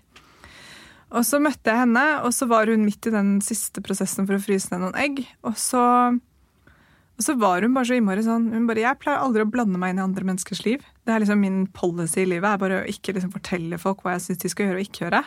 Og 1.16 1.24
så 1.24 1.40
møtte 1.40 1.72
jeg 1.72 1.86
henne, 1.86 2.04
og 2.28 2.34
så 2.36 2.48
var 2.52 2.68
hun 2.68 2.84
midt 2.84 3.08
i 3.08 3.14
den 3.14 3.38
siste 3.44 3.84
prosessen 3.84 4.28
for 4.28 4.36
å 4.36 4.44
fryse 4.44 4.72
ned 4.74 4.84
noen 4.84 4.98
egg. 5.00 5.22
Og 5.48 5.56
så, 5.60 5.82
og 6.12 7.24
så 7.24 7.36
var 7.40 7.64
hun 7.64 7.76
bare 7.78 7.88
så 7.88 7.96
innmari 7.96 8.26
sånn 8.26 8.50
hun 8.52 8.68
bare, 8.68 8.84
Jeg 8.84 9.00
pleier 9.00 9.24
aldri 9.24 9.46
å 9.46 9.50
blande 9.50 9.80
meg 9.80 9.94
inn 9.94 10.02
i 10.02 10.06
andre 10.06 10.28
menneskers 10.28 10.66
liv. 10.68 10.84
Det 11.08 11.16
er 11.16 11.24
liksom 11.24 11.40
Min 11.40 11.64
policy 11.72 12.26
i 12.26 12.30
livet 12.34 12.50
er 12.52 12.62
bare 12.62 12.82
å 12.82 12.90
ikke 12.92 13.16
liksom 13.16 13.32
fortelle 13.36 13.80
folk 13.80 14.04
hva 14.04 14.18
jeg 14.18 14.28
syns 14.28 14.44
de 14.44 14.52
skal 14.52 14.70
gjøre 14.70 14.82
og 14.82 14.90
ikke 14.90 15.06
gjøre. 15.06 15.24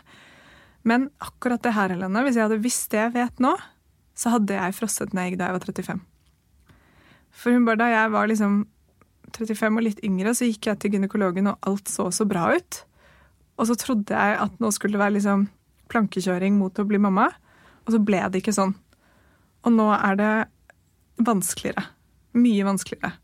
Men 0.88 1.08
akkurat 1.24 1.64
det 1.64 1.74
her, 1.76 1.96
Helene, 1.96 2.24
hvis 2.26 2.36
jeg 2.36 2.46
hadde 2.46 2.62
visst 2.64 2.92
det 2.92 3.02
jeg 3.06 3.16
vet 3.16 3.42
nå, 3.44 3.56
så 4.18 4.36
hadde 4.36 4.60
jeg 4.60 4.76
frosset 4.76 5.16
ned 5.16 5.32
egg 5.32 5.40
da 5.40 5.48
jeg 5.48 5.56
var 5.56 5.68
35. 5.72 6.06
For 7.38 7.54
hun 7.54 7.64
bare, 7.64 7.80
da 7.80 7.92
jeg 7.94 8.12
var 8.12 8.28
liksom 8.28 8.64
35 9.32 9.78
og 9.78 9.84
litt 9.84 10.04
yngre, 10.04 10.32
så 10.36 10.48
gikk 10.48 10.68
jeg 10.68 10.80
til 10.82 10.96
gynekologen, 10.96 11.48
og 11.48 11.68
alt 11.68 11.88
så 11.92 12.08
så 12.12 12.26
bra 12.28 12.50
ut. 12.56 12.82
Og 13.58 13.68
så 13.70 13.76
trodde 13.78 14.14
jeg 14.14 14.38
at 14.42 14.60
nå 14.62 14.70
skulle 14.74 14.96
det 14.96 15.02
være 15.02 15.16
liksom 15.18 15.48
plankekjøring 15.92 16.58
mot 16.58 16.78
å 16.78 16.86
bli 16.88 17.00
mamma. 17.02 17.28
Og 17.86 17.94
så 17.94 18.00
ble 18.04 18.20
det 18.28 18.42
ikke 18.42 18.56
sånn. 18.56 18.74
Og 19.66 19.74
nå 19.74 19.88
er 19.96 20.18
det 20.18 20.32
vanskeligere. 21.26 21.86
Mye 22.38 22.66
vanskeligere. 22.66 23.14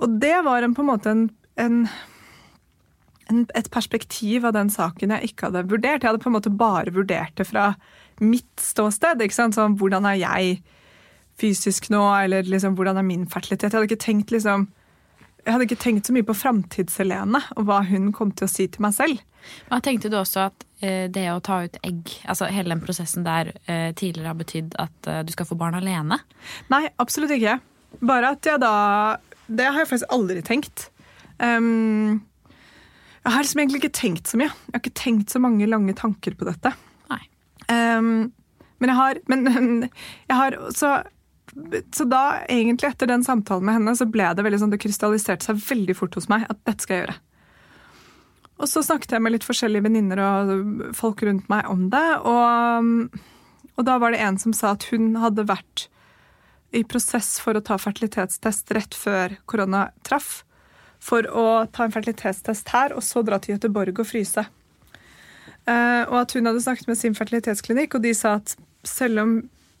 Og 0.00 0.16
det 0.20 0.36
var 0.46 0.64
en, 0.64 0.74
på 0.76 0.82
en 0.82 0.88
måte 0.88 1.12
en, 1.12 1.24
en, 1.60 3.44
et 3.56 3.70
perspektiv 3.72 4.46
av 4.48 4.56
den 4.56 4.72
saken 4.72 5.14
jeg 5.16 5.30
ikke 5.30 5.48
hadde 5.48 5.66
vurdert. 5.70 6.02
Jeg 6.02 6.12
hadde 6.12 6.22
på 6.24 6.30
en 6.32 6.38
måte 6.38 6.52
bare 6.52 6.92
vurdert 6.94 7.36
det 7.38 7.46
fra 7.48 7.72
mitt 8.20 8.50
ståsted. 8.60 9.22
ikke 9.22 9.36
sant? 9.36 9.56
Sånn, 9.56 9.78
hvordan 9.80 10.08
er 10.08 10.20
jeg 10.20 10.60
fysisk 11.40 11.88
nå, 11.92 12.02
eller 12.20 12.48
liksom, 12.48 12.76
hvordan 12.76 13.00
er 13.00 13.06
min 13.06 13.28
fertilitet? 13.30 13.70
Jeg 13.70 13.78
hadde 13.78 13.88
ikke 13.88 14.04
tenkt 14.04 14.34
liksom, 14.34 14.68
jeg 15.44 15.52
hadde 15.52 15.66
ikke 15.66 15.80
tenkt 15.80 16.08
så 16.08 16.14
mye 16.14 16.26
på 16.26 16.36
framtids-Helene 16.36 17.40
og 17.56 17.66
hva 17.68 17.80
hun 17.88 18.10
kom 18.16 18.32
til 18.36 18.46
å 18.46 18.50
si 18.50 18.66
til 18.70 18.84
meg 18.84 18.94
selv. 18.96 19.22
Men 19.70 19.82
tenkte 19.84 20.10
du 20.12 20.18
også 20.20 20.46
at 20.50 20.64
eh, 20.84 21.06
det 21.12 21.26
å 21.32 21.40
ta 21.44 21.62
ut 21.64 21.78
egg, 21.86 22.12
altså 22.28 22.50
hele 22.52 22.74
den 22.74 22.82
prosessen 22.84 23.24
der 23.26 23.54
eh, 23.64 23.90
tidligere 23.96 24.32
har 24.32 24.40
betydd 24.40 24.76
at 24.82 25.10
eh, 25.10 25.22
du 25.24 25.32
skal 25.34 25.48
få 25.48 25.58
barn 25.60 25.78
alene? 25.78 26.20
Nei, 26.72 26.84
absolutt 27.02 27.32
ikke. 27.36 27.58
Bare 28.06 28.34
at 28.36 28.46
jeg 28.46 28.60
da 28.62 28.74
Det 29.50 29.66
har 29.66 29.80
jeg 29.80 29.90
faktisk 29.90 30.12
aldri 30.14 30.42
tenkt. 30.46 30.90
Um, 31.40 32.20
jeg 33.24 33.32
har 33.34 33.42
liksom 33.42 33.62
egentlig 33.64 33.80
ikke 33.82 33.96
tenkt 33.98 34.30
så 34.30 34.38
mye. 34.38 34.52
Jeg 34.52 34.76
har 34.76 34.82
ikke 34.84 35.00
tenkt 35.00 35.32
så 35.32 35.40
mange 35.42 35.66
lange 35.66 35.94
tanker 35.98 36.36
på 36.38 36.46
dette. 36.46 36.70
Nei. 37.10 37.22
Um, 37.66 38.30
men 38.80 38.92
jeg 38.92 38.96
har, 38.96 39.18
men, 39.28 39.88
jeg 40.30 40.36
har 40.38 40.56
så, 40.76 41.00
så 41.94 42.06
da, 42.06 42.44
egentlig 42.48 42.92
etter 42.92 43.10
den 43.10 43.24
samtalen 43.26 43.66
med 43.66 43.78
henne, 43.80 43.94
så 43.98 44.06
ble 44.06 44.28
det 44.36 44.44
veldig 44.46 44.60
sånn, 44.62 44.72
det 44.74 44.80
krystalliserte 44.82 45.48
seg 45.48 45.60
veldig 45.64 45.96
fort 45.98 46.14
hos 46.18 46.28
meg 46.30 46.46
at 46.46 46.60
dette 46.68 46.86
skal 46.86 46.96
jeg 46.96 47.04
gjøre. 47.04 47.16
Og 48.60 48.68
så 48.68 48.82
snakket 48.84 49.14
jeg 49.16 49.24
med 49.24 49.34
litt 49.34 49.46
forskjellige 49.46 49.86
venninner 49.86 50.20
og 50.20 50.82
folk 50.96 51.22
rundt 51.24 51.48
meg 51.52 51.68
om 51.70 51.86
det. 51.92 52.08
Og, 52.28 53.16
og, 53.72 53.82
da 53.88 53.96
var 54.02 54.12
det 54.12 54.20
en 54.20 54.36
som 54.40 54.54
sa 54.56 54.74
at 54.76 54.84
hun 54.92 55.14
hadde 55.20 55.48
vært 55.48 55.86
i 56.76 56.84
prosess 56.86 57.38
for 57.42 57.56
å 57.56 57.64
ta 57.64 57.80
fertilitetstest 57.80 58.70
rett 58.76 58.94
før 58.94 59.38
korona 59.50 59.88
traff. 60.06 60.42
For 61.00 61.24
å 61.24 61.64
ta 61.72 61.86
en 61.86 61.94
fertilitetstest 61.94 62.68
her, 62.74 62.92
og 62.92 63.00
så 63.02 63.24
dra 63.24 63.40
til 63.40 63.56
Gøteborg 63.56 64.02
og 64.02 64.10
fryse. 64.10 64.44
Uh, 65.64 66.04
og 66.10 66.18
at 66.20 66.34
hun 66.36 66.48
hadde 66.48 66.60
snakket 66.60 66.90
med 66.90 67.00
sin 67.00 67.16
fertilitetsklinikk, 67.16 67.96
og 67.96 68.04
de 68.04 68.12
sa 68.16 68.36
at 68.42 68.52
selv 68.84 69.24
om 69.24 69.32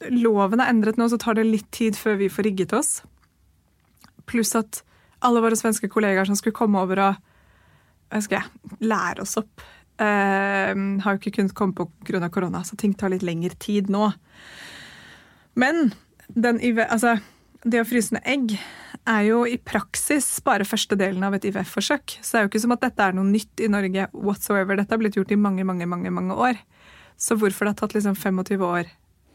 loven 0.08 0.62
er 0.62 0.70
endret 0.72 1.00
nå, 1.00 1.08
så 1.10 1.18
tar 1.20 1.36
det 1.36 1.48
litt 1.48 1.68
tid 1.74 1.98
før 1.98 2.20
vi 2.20 2.30
får 2.32 2.48
rigget 2.48 2.72
oss. 2.76 3.00
Pluss 4.30 4.54
at 4.58 4.82
alle 5.26 5.42
våre 5.44 5.58
svenske 5.58 5.90
kollegaer 5.92 6.28
som 6.28 6.38
skulle 6.38 6.56
komme 6.56 6.80
over 6.80 7.02
og 7.04 7.26
jeg, 8.10 8.42
lære 8.82 9.22
oss 9.22 9.36
opp, 9.38 9.62
eh, 10.02 10.72
har 10.74 11.14
jo 11.14 11.20
ikke 11.20 11.36
kunnet 11.36 11.54
komme 11.54 11.76
på 11.76 11.86
grunn 12.08 12.24
av 12.26 12.32
korona, 12.34 12.64
så 12.66 12.78
ting 12.78 12.94
tar 12.94 13.12
litt 13.12 13.26
lengre 13.26 13.54
tid 13.60 13.90
nå. 13.92 14.08
Men 15.54 15.92
den, 16.34 16.58
altså, 16.86 17.18
det 17.62 17.82
å 17.82 17.86
fryse 17.88 18.16
ned 18.16 18.26
egg 18.28 18.56
er 19.08 19.22
jo 19.28 19.42
i 19.48 19.58
praksis 19.58 20.26
bare 20.44 20.66
første 20.68 20.96
delen 20.98 21.22
av 21.26 21.36
et 21.36 21.46
IVF-forsøk. 21.48 22.18
Så 22.20 22.32
det 22.32 22.40
er 22.40 22.46
jo 22.46 22.50
ikke 22.52 22.62
som 22.64 22.74
at 22.74 22.82
dette 22.84 23.04
er 23.04 23.16
noe 23.16 23.28
nytt 23.28 23.62
i 23.62 23.68
Norge 23.72 24.08
whatsoever. 24.14 24.78
Dette 24.78 24.94
har 24.94 25.02
blitt 25.02 25.18
gjort 25.18 25.32
i 25.34 25.40
mange, 25.40 25.64
mange, 25.68 25.88
mange, 25.90 26.12
mange 26.14 26.36
år. 26.36 26.60
Så 27.20 27.36
hvorfor 27.36 27.66
det 27.66 27.74
har 27.74 27.80
tatt 27.82 27.96
liksom 27.96 28.16
25 28.16 28.64
år 28.64 28.90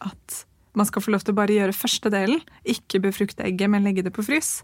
at 0.05 0.41
man 0.79 0.87
skal 0.89 1.03
få 1.03 1.13
lov 1.13 1.25
til 1.25 1.35
å 1.35 1.39
bare 1.39 1.57
gjøre 1.57 1.75
første 1.75 2.11
delen, 2.13 2.41
ikke 2.63 3.03
befrukte 3.03 3.45
egget, 3.47 3.71
men 3.71 3.85
legge 3.87 4.05
det 4.05 4.13
på 4.15 4.25
frys? 4.25 4.57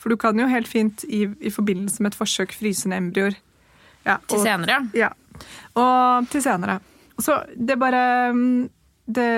For 0.00 0.12
du 0.12 0.16
kan 0.20 0.38
jo 0.40 0.48
helt 0.48 0.68
fint 0.68 1.04
i, 1.04 1.26
i 1.40 1.52
forbindelse 1.52 2.00
med 2.00 2.14
et 2.14 2.18
forsøk 2.18 2.54
fryse 2.56 2.88
ned 2.88 3.04
embryoer. 3.04 3.36
Ja, 4.06 4.16
til 4.30 4.40
senere, 4.44 4.80
ja. 4.96 5.10
Og 5.76 6.28
til 6.32 6.44
senere. 6.44 6.78
Så 7.20 7.36
det 7.52 7.76
bare 7.80 8.32
mm, 8.32 8.70
det 9.10 9.30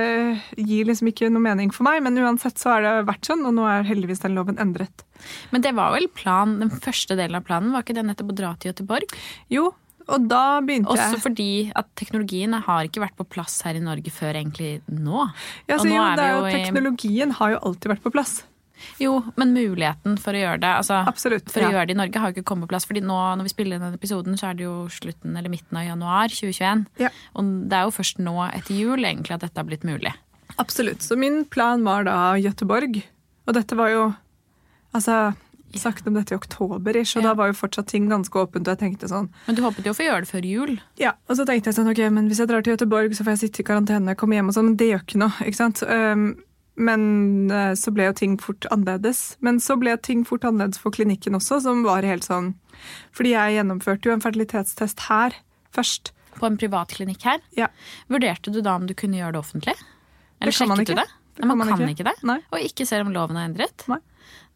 gir 0.60 0.88
liksom 0.88 1.10
ikke 1.10 1.30
noe 1.32 1.42
mening 1.42 1.72
for 1.74 1.86
meg, 1.86 2.02
men 2.04 2.18
uansett 2.20 2.60
så 2.60 2.74
har 2.74 2.84
det 2.84 2.92
vært 3.08 3.28
sånn, 3.28 3.44
og 3.48 3.56
nå 3.56 3.66
er 3.68 3.86
heldigvis 3.88 4.22
den 4.24 4.36
loven 4.36 4.60
endret. 4.62 5.04
Men 5.54 5.64
det 5.64 5.74
var 5.76 5.94
vel 5.94 6.08
plan, 6.12 6.58
den 6.60 6.72
første 6.72 7.16
delen 7.18 7.38
av 7.38 7.46
planen, 7.46 7.72
var 7.74 7.84
ikke 7.84 7.96
det 7.96 8.04
nettopp 8.08 8.34
å 8.34 8.38
dra 8.42 8.52
til 8.58 8.72
Göteborg? 8.72 9.14
Jo, 9.52 9.70
og 10.06 10.28
da 10.30 10.60
begynte 10.64 10.94
jeg 10.96 11.12
Også 11.12 11.20
fordi 11.22 11.50
at 11.78 11.90
teknologien 11.98 12.54
har 12.66 12.88
ikke 12.88 13.02
vært 13.04 13.18
på 13.18 13.26
plass 13.36 13.60
her 13.66 13.78
i 13.78 13.82
Norge 13.82 14.12
før 14.14 14.38
egentlig 14.38 14.80
nå. 14.88 15.26
Ja, 15.68 15.78
så 15.78 15.86
jo, 15.88 16.00
det 16.18 16.24
er 16.24 16.38
jo, 16.38 16.48
teknologien 16.50 17.36
har 17.38 17.54
jo 17.54 17.60
alltid 17.70 17.94
vært 17.94 18.04
på 18.06 18.14
plass. 18.14 18.40
Jo, 18.98 19.20
men 19.38 19.52
muligheten 19.54 20.16
for 20.20 20.34
å 20.34 20.40
gjøre 20.40 20.58
det 20.62 20.70
altså, 20.80 21.02
Absolutt, 21.06 21.46
For 21.52 21.62
å 21.62 21.70
gjøre 21.70 21.84
det 21.86 21.94
i 21.94 21.98
Norge 22.00 22.18
har 22.18 22.30
jo 22.30 22.36
ikke 22.36 22.48
kommet 22.50 22.66
på 22.66 22.72
plass. 22.74 22.86
Fordi 22.88 23.02
nå 23.04 23.18
når 23.38 23.46
vi 23.46 23.52
spiller 23.54 23.78
denne 23.78 23.98
episoden, 23.98 24.34
så 24.38 24.50
er 24.50 24.58
det 24.58 24.66
jo 24.66 24.74
slutten 24.92 25.36
eller 25.38 25.52
midten 25.52 25.78
av 25.78 25.86
januar 25.86 26.32
2021. 26.32 26.84
Ja. 27.02 27.12
Og 27.38 27.54
det 27.70 27.78
er 27.78 27.86
jo 27.86 27.94
først 27.94 28.22
nå 28.22 28.34
etter 28.48 28.74
jul 28.78 29.06
egentlig 29.06 29.36
at 29.36 29.46
dette 29.46 29.62
har 29.62 29.68
blitt 29.68 29.86
mulig. 29.86 30.12
Absolutt. 30.60 31.04
Så 31.04 31.16
min 31.16 31.44
plan 31.48 31.84
var 31.86 32.08
da 32.08 32.18
Gøteborg. 32.42 33.00
Og 33.46 33.56
dette 33.58 33.78
var 33.78 33.94
jo 33.94 34.10
Altså 34.92 35.32
sagt 35.80 36.06
om 36.08 36.18
dette 36.18 36.34
i 36.34 36.38
oktober, 36.38 36.96
ish, 37.00 37.16
og 37.16 37.22
ja. 37.22 37.30
da 37.30 37.34
var 37.38 37.50
jo 37.52 37.58
fortsatt 37.58 37.88
ting 37.92 38.08
ganske 38.10 38.38
åpent. 38.38 38.66
og 38.66 38.74
jeg 38.74 38.82
tenkte 38.82 39.10
sånn... 39.10 39.30
Men 39.46 39.58
du 39.58 39.62
håpet 39.64 39.88
jo 39.88 39.94
å 39.94 39.98
få 39.98 40.06
gjøre 40.08 40.24
det 40.26 40.30
før 40.32 40.48
jul? 40.48 40.76
Ja, 41.00 41.16
og 41.28 41.38
så 41.38 41.46
tenkte 41.48 41.70
jeg 41.70 41.78
sånn, 41.80 41.90
ok, 41.92 42.02
men 42.12 42.30
hvis 42.30 42.42
jeg 42.42 42.50
drar 42.50 42.64
til 42.64 42.76
Göteborg, 42.76 43.16
så 43.16 43.26
får 43.26 43.36
jeg 43.36 43.42
sitte 43.46 43.64
i 43.64 43.68
karantene, 43.70 44.16
komme 44.18 44.38
hjem 44.38 44.52
og 44.52 44.56
sånn. 44.58 44.72
Men 44.72 44.80
det 44.80 44.90
gjør 44.90 45.04
ikke 45.06 45.22
noe. 45.22 45.46
ikke 45.46 45.60
sant? 45.62 45.84
Um, 45.88 46.32
men 46.80 47.50
eh, 47.52 47.74
så 47.76 47.92
ble 47.92 48.08
jo 48.08 48.16
ting 48.16 48.38
fort 48.40 48.66
annerledes. 48.72 49.36
Men 49.44 49.60
så 49.60 49.76
ble 49.80 49.94
ting 50.00 50.24
fort 50.28 50.44
annerledes 50.48 50.80
for 50.80 50.94
klinikken 50.94 51.36
også, 51.36 51.60
som 51.66 51.84
var 51.84 52.06
helt 52.08 52.24
sånn 52.24 52.54
Fordi 53.16 53.34
jeg 53.34 53.58
gjennomførte 53.58 54.08
jo 54.08 54.16
en 54.16 54.24
fertilitetstest 54.24 55.06
her 55.10 55.36
først. 55.76 56.14
På 56.38 56.48
en 56.48 56.56
privatklinikk 56.60 57.26
her? 57.28 57.42
Ja. 57.56 57.68
Vurderte 58.12 58.52
du 58.52 58.62
da 58.64 58.78
om 58.80 58.86
du 58.88 58.94
kunne 58.96 59.20
gjøre 59.20 59.36
det 59.36 59.42
offentlig? 59.42 59.76
Eller 60.40 60.52
det 60.52 60.56
sjekket 60.56 60.88
du 60.88 60.96
det? 60.96 61.08
det 61.36 61.48
man, 61.48 61.60
man, 61.60 61.68
kan 61.68 61.84
ikke, 61.84 62.00
ikke 62.00 62.08
det? 62.08 62.16
Nei. 62.28 62.38
Og 62.50 62.64
ikke 62.64 62.88
ser 62.88 63.04
om 63.04 63.12
loven 63.12 63.36
er 63.36 63.50
endret? 63.50 63.84
Nei. 63.92 64.00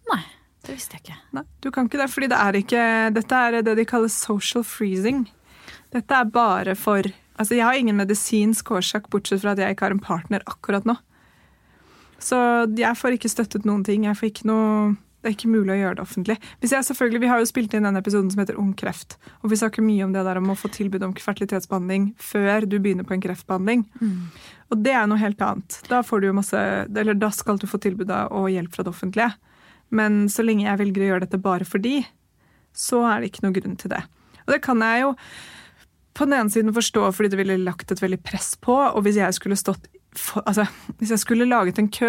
Nei. 0.09 0.23
Det 0.67 0.75
visste 0.75 0.99
jeg 0.99 1.05
ikke. 1.05 1.19
Nei, 1.37 1.45
Du 1.63 1.71
kan 1.71 1.87
ikke 1.87 2.01
det, 2.01 2.11
fordi 2.11 2.31
det 2.33 2.41
er 2.43 2.59
ikke 2.61 2.85
Dette 3.15 3.43
er 3.49 3.61
det 3.63 3.77
de 3.79 3.87
kaller 3.89 4.13
social 4.13 4.67
freezing. 4.67 5.27
Dette 5.95 6.19
er 6.19 6.29
bare 6.31 6.75
for 6.79 7.07
Altså, 7.37 7.53
jeg 7.53 7.67
har 7.69 7.77
ingen 7.77 7.99
medisinsk 7.99 8.71
årsak, 8.73 9.11
bortsett 9.13 9.43
fra 9.43 9.53
at 9.53 9.59
jeg 9.61 9.75
ikke 9.75 9.85
har 9.85 9.93
en 9.93 10.01
partner 10.01 10.41
akkurat 10.49 10.87
nå. 10.89 10.95
Så 12.17 12.39
jeg 12.81 12.97
får 12.97 13.19
ikke 13.19 13.29
støttet 13.29 13.67
noen 13.69 13.83
ting. 13.85 14.07
Jeg 14.09 14.17
får 14.17 14.31
ikke 14.31 14.47
noe 14.49 14.95
det 15.27 15.33
er 15.33 15.35
ikke 15.41 15.51
mulig 15.51 15.73
å 15.75 15.79
gjøre 15.81 15.97
det 15.99 16.03
offentlig. 16.05 16.35
Hvis 16.63 16.71
jeg 16.71 16.87
selvfølgelig, 16.87 17.21
Vi 17.21 17.27
har 17.27 17.41
jo 17.41 17.49
spilt 17.51 17.73
inn 17.75 17.83
denne 17.83 17.99
episoden 17.99 18.29
som 18.31 18.39
heter 18.39 18.61
Ung 18.63 18.73
kreft. 18.79 19.17
Og 19.43 19.51
vi 19.51 19.57
snakker 19.59 19.83
mye 19.83 20.05
om 20.05 20.13
det 20.15 20.23
der 20.23 20.39
om 20.39 20.53
å 20.53 20.55
få 20.55 20.71
tilbud 20.71 21.03
om 21.03 21.15
fertilitetsbehandling 21.19 22.15
før 22.17 22.63
du 22.63 22.79
begynner 22.79 23.03
på 23.03 23.17
en 23.17 23.25
kreftbehandling. 23.25 23.83
Mm. 23.99 24.31
Og 24.71 24.85
det 24.85 24.95
er 24.95 25.09
noe 25.11 25.19
helt 25.19 25.43
annet. 25.43 25.81
Da, 25.91 26.05
får 26.07 26.21
du 26.23 26.29
jo 26.29 26.37
masse, 26.37 26.61
eller 26.87 27.19
da 27.19 27.33
skal 27.35 27.59
du 27.59 27.67
få 27.67 27.81
tilbud 27.83 28.13
og 28.15 28.47
hjelp 28.55 28.73
fra 28.73 28.87
det 28.87 28.95
offentlige. 28.95 29.33
Men 29.95 30.25
så 30.33 30.45
lenge 30.47 30.67
jeg 30.67 30.81
velger 30.81 31.05
å 31.05 31.11
gjøre 31.11 31.27
dette 31.27 31.43
bare 31.43 31.67
for 31.69 31.83
de, 31.83 32.01
så 32.77 33.03
er 33.09 33.21
det 33.21 33.31
ikke 33.31 33.47
noe 33.47 33.57
grunn 33.57 33.77
til 33.81 33.93
det. 33.93 34.03
Og 34.47 34.55
det 34.55 34.63
kan 34.65 34.83
jeg 34.85 35.05
jo 35.05 35.13
på 36.17 36.25
den 36.25 36.39
ene 36.39 36.53
siden 36.53 36.75
forstå 36.77 37.11
fordi 37.13 37.33
det 37.33 37.39
ville 37.41 37.59
lagt 37.61 37.93
et 37.93 38.03
veldig 38.03 38.23
press 38.25 38.55
på. 38.61 38.75
Og 38.75 39.05
hvis 39.05 39.21
jeg 39.21 39.37
skulle 39.37 39.59
stått 39.59 39.89
for, 40.17 40.41
altså, 40.49 40.65
Hvis 40.97 41.11
jeg 41.13 41.21
skulle 41.21 41.45
laget 41.45 41.79
en 41.79 41.91
kø, 41.93 42.09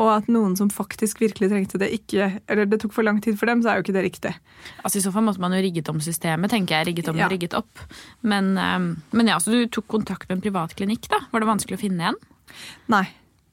og 0.00 0.08
at 0.14 0.28
noen 0.32 0.54
som 0.56 0.70
faktisk 0.72 1.20
virkelig 1.20 1.50
trengte 1.50 1.80
det, 1.82 1.90
ikke 1.92 2.40
Eller 2.48 2.64
det 2.64 2.80
tok 2.80 2.94
for 2.96 3.04
lang 3.04 3.20
tid 3.20 3.36
for 3.36 3.50
dem, 3.50 3.60
så 3.60 3.72
er 3.72 3.76
jo 3.76 3.84
ikke 3.84 3.96
det 3.98 4.04
riktig. 4.06 4.32
Altså 4.84 4.98
I 4.98 5.04
så 5.04 5.12
fall 5.12 5.26
måtte 5.26 5.42
man 5.42 5.52
jo 5.52 5.60
rigget 5.60 5.90
om 5.92 6.00
systemet, 6.00 6.50
tenker 6.50 6.78
jeg. 6.78 6.90
Rigget 6.90 7.10
om 7.12 7.20
ja. 7.20 7.26
og 7.26 7.34
rigget 7.34 7.56
opp. 7.58 7.84
Men, 8.22 8.54
um, 8.56 8.90
men 9.12 9.32
ja, 9.32 9.36
så 9.42 9.52
du 9.52 9.66
tok 9.68 9.88
kontakt 9.90 10.28
med 10.28 10.38
en 10.38 10.44
privat 10.46 10.72
klinikk, 10.78 11.10
da? 11.12 11.20
Var 11.32 11.44
det 11.44 11.50
vanskelig 11.50 11.76
å 11.76 11.82
finne 11.82 12.12
en? 12.12 12.20
Nei. 12.90 13.04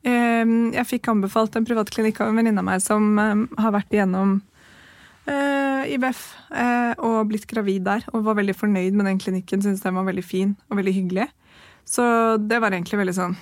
Um, 0.07 0.71
jeg 0.71 0.87
fikk 0.87 1.09
anbefalt 1.11 1.57
en 1.57 1.65
privat 1.67 1.89
klinikk 1.91 2.21
av 2.23 2.31
en 2.31 2.39
venninne 2.39 2.61
av 2.61 2.67
meg 2.67 2.83
som 2.83 3.09
um, 3.19 3.41
har 3.59 3.73
vært 3.75 3.91
igjennom 3.91 4.37
uh, 5.27 5.83
IBF 5.89 6.21
uh, 6.53 6.93
og 7.03 7.27
blitt 7.33 7.47
gravid 7.49 7.83
der, 7.89 8.05
og 8.13 8.23
var 8.29 8.37
veldig 8.39 8.55
fornøyd 8.55 8.95
med 8.95 9.09
den 9.09 9.19
klinikken. 9.19 9.65
Syntes 9.65 9.83
den 9.83 9.97
var 9.99 10.07
veldig 10.07 10.23
fin 10.23 10.55
og 10.69 10.79
veldig 10.79 10.95
hyggelig. 11.01 11.27
Så 11.87 12.05
det 12.43 12.61
var 12.63 12.75
egentlig 12.75 13.01
veldig 13.01 13.15
sånn 13.17 13.37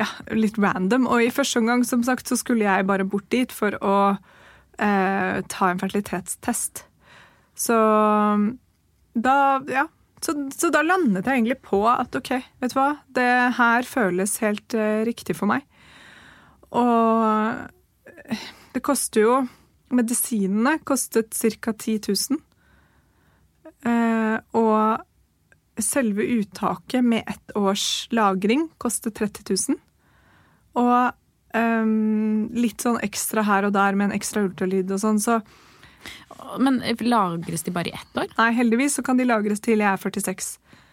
ja, 0.00 0.08
litt 0.34 0.58
random. 0.58 1.06
Og 1.10 1.22
i 1.22 1.32
første 1.32 1.60
omgang 1.60 1.84
som 1.86 2.02
sagt, 2.06 2.28
så 2.28 2.38
skulle 2.40 2.66
jeg 2.66 2.88
bare 2.88 3.06
bort 3.08 3.28
dit 3.32 3.52
for 3.52 3.76
å 3.84 3.96
eh, 4.80 5.42
ta 5.52 5.70
en 5.70 5.80
fertilitetstest. 5.82 6.84
Så 7.54 7.76
da 9.14 9.36
Ja. 9.70 9.86
Så, 10.24 10.32
så, 10.56 10.70
da 10.72 10.80
landet 10.80 11.26
jeg 11.26 11.42
egentlig 11.42 11.58
på 11.66 11.82
at 11.90 12.16
ok, 12.16 12.30
vet 12.62 12.72
du 12.72 12.78
hva, 12.78 12.90
det 13.12 13.30
her 13.58 13.84
føles 13.84 14.38
helt 14.40 14.76
uh, 14.78 15.02
riktig 15.04 15.36
for 15.36 15.50
meg. 15.50 15.66
Og 16.72 18.32
det 18.74 18.82
koster 18.84 19.26
jo 19.26 19.36
Medisinene 19.94 20.78
kostet 20.82 21.36
ca. 21.36 21.74
10 21.76 22.00
000. 22.08 22.40
Uh, 23.84 24.38
og 24.56 25.84
selve 25.84 26.24
uttaket 26.38 27.04
med 27.04 27.28
ett 27.28 27.52
års 27.58 28.08
lagring 28.10 28.68
kostet 28.78 29.14
30 29.20 29.44
000. 29.74 29.78
Og 30.80 31.12
um, 31.54 32.48
litt 32.54 32.82
sånn 32.82 32.98
ekstra 33.04 33.44
her 33.46 33.68
og 33.68 33.74
der 33.76 33.98
med 33.98 34.10
en 34.10 34.16
ekstra 34.16 34.44
ultralyd 34.46 34.90
og 34.94 35.02
sånn, 35.02 35.20
så 35.22 35.40
Men 36.60 36.80
lagres 37.00 37.64
de 37.66 37.72
bare 37.74 37.90
i 37.90 37.96
ett 37.96 38.18
år? 38.20 38.30
Nei, 38.38 38.50
heldigvis 38.58 38.98
så 38.98 39.04
kan 39.06 39.18
de 39.18 39.26
lagres 39.28 39.62
til 39.64 39.82
jeg 39.82 39.90
er 39.90 40.00
46. 40.00 40.50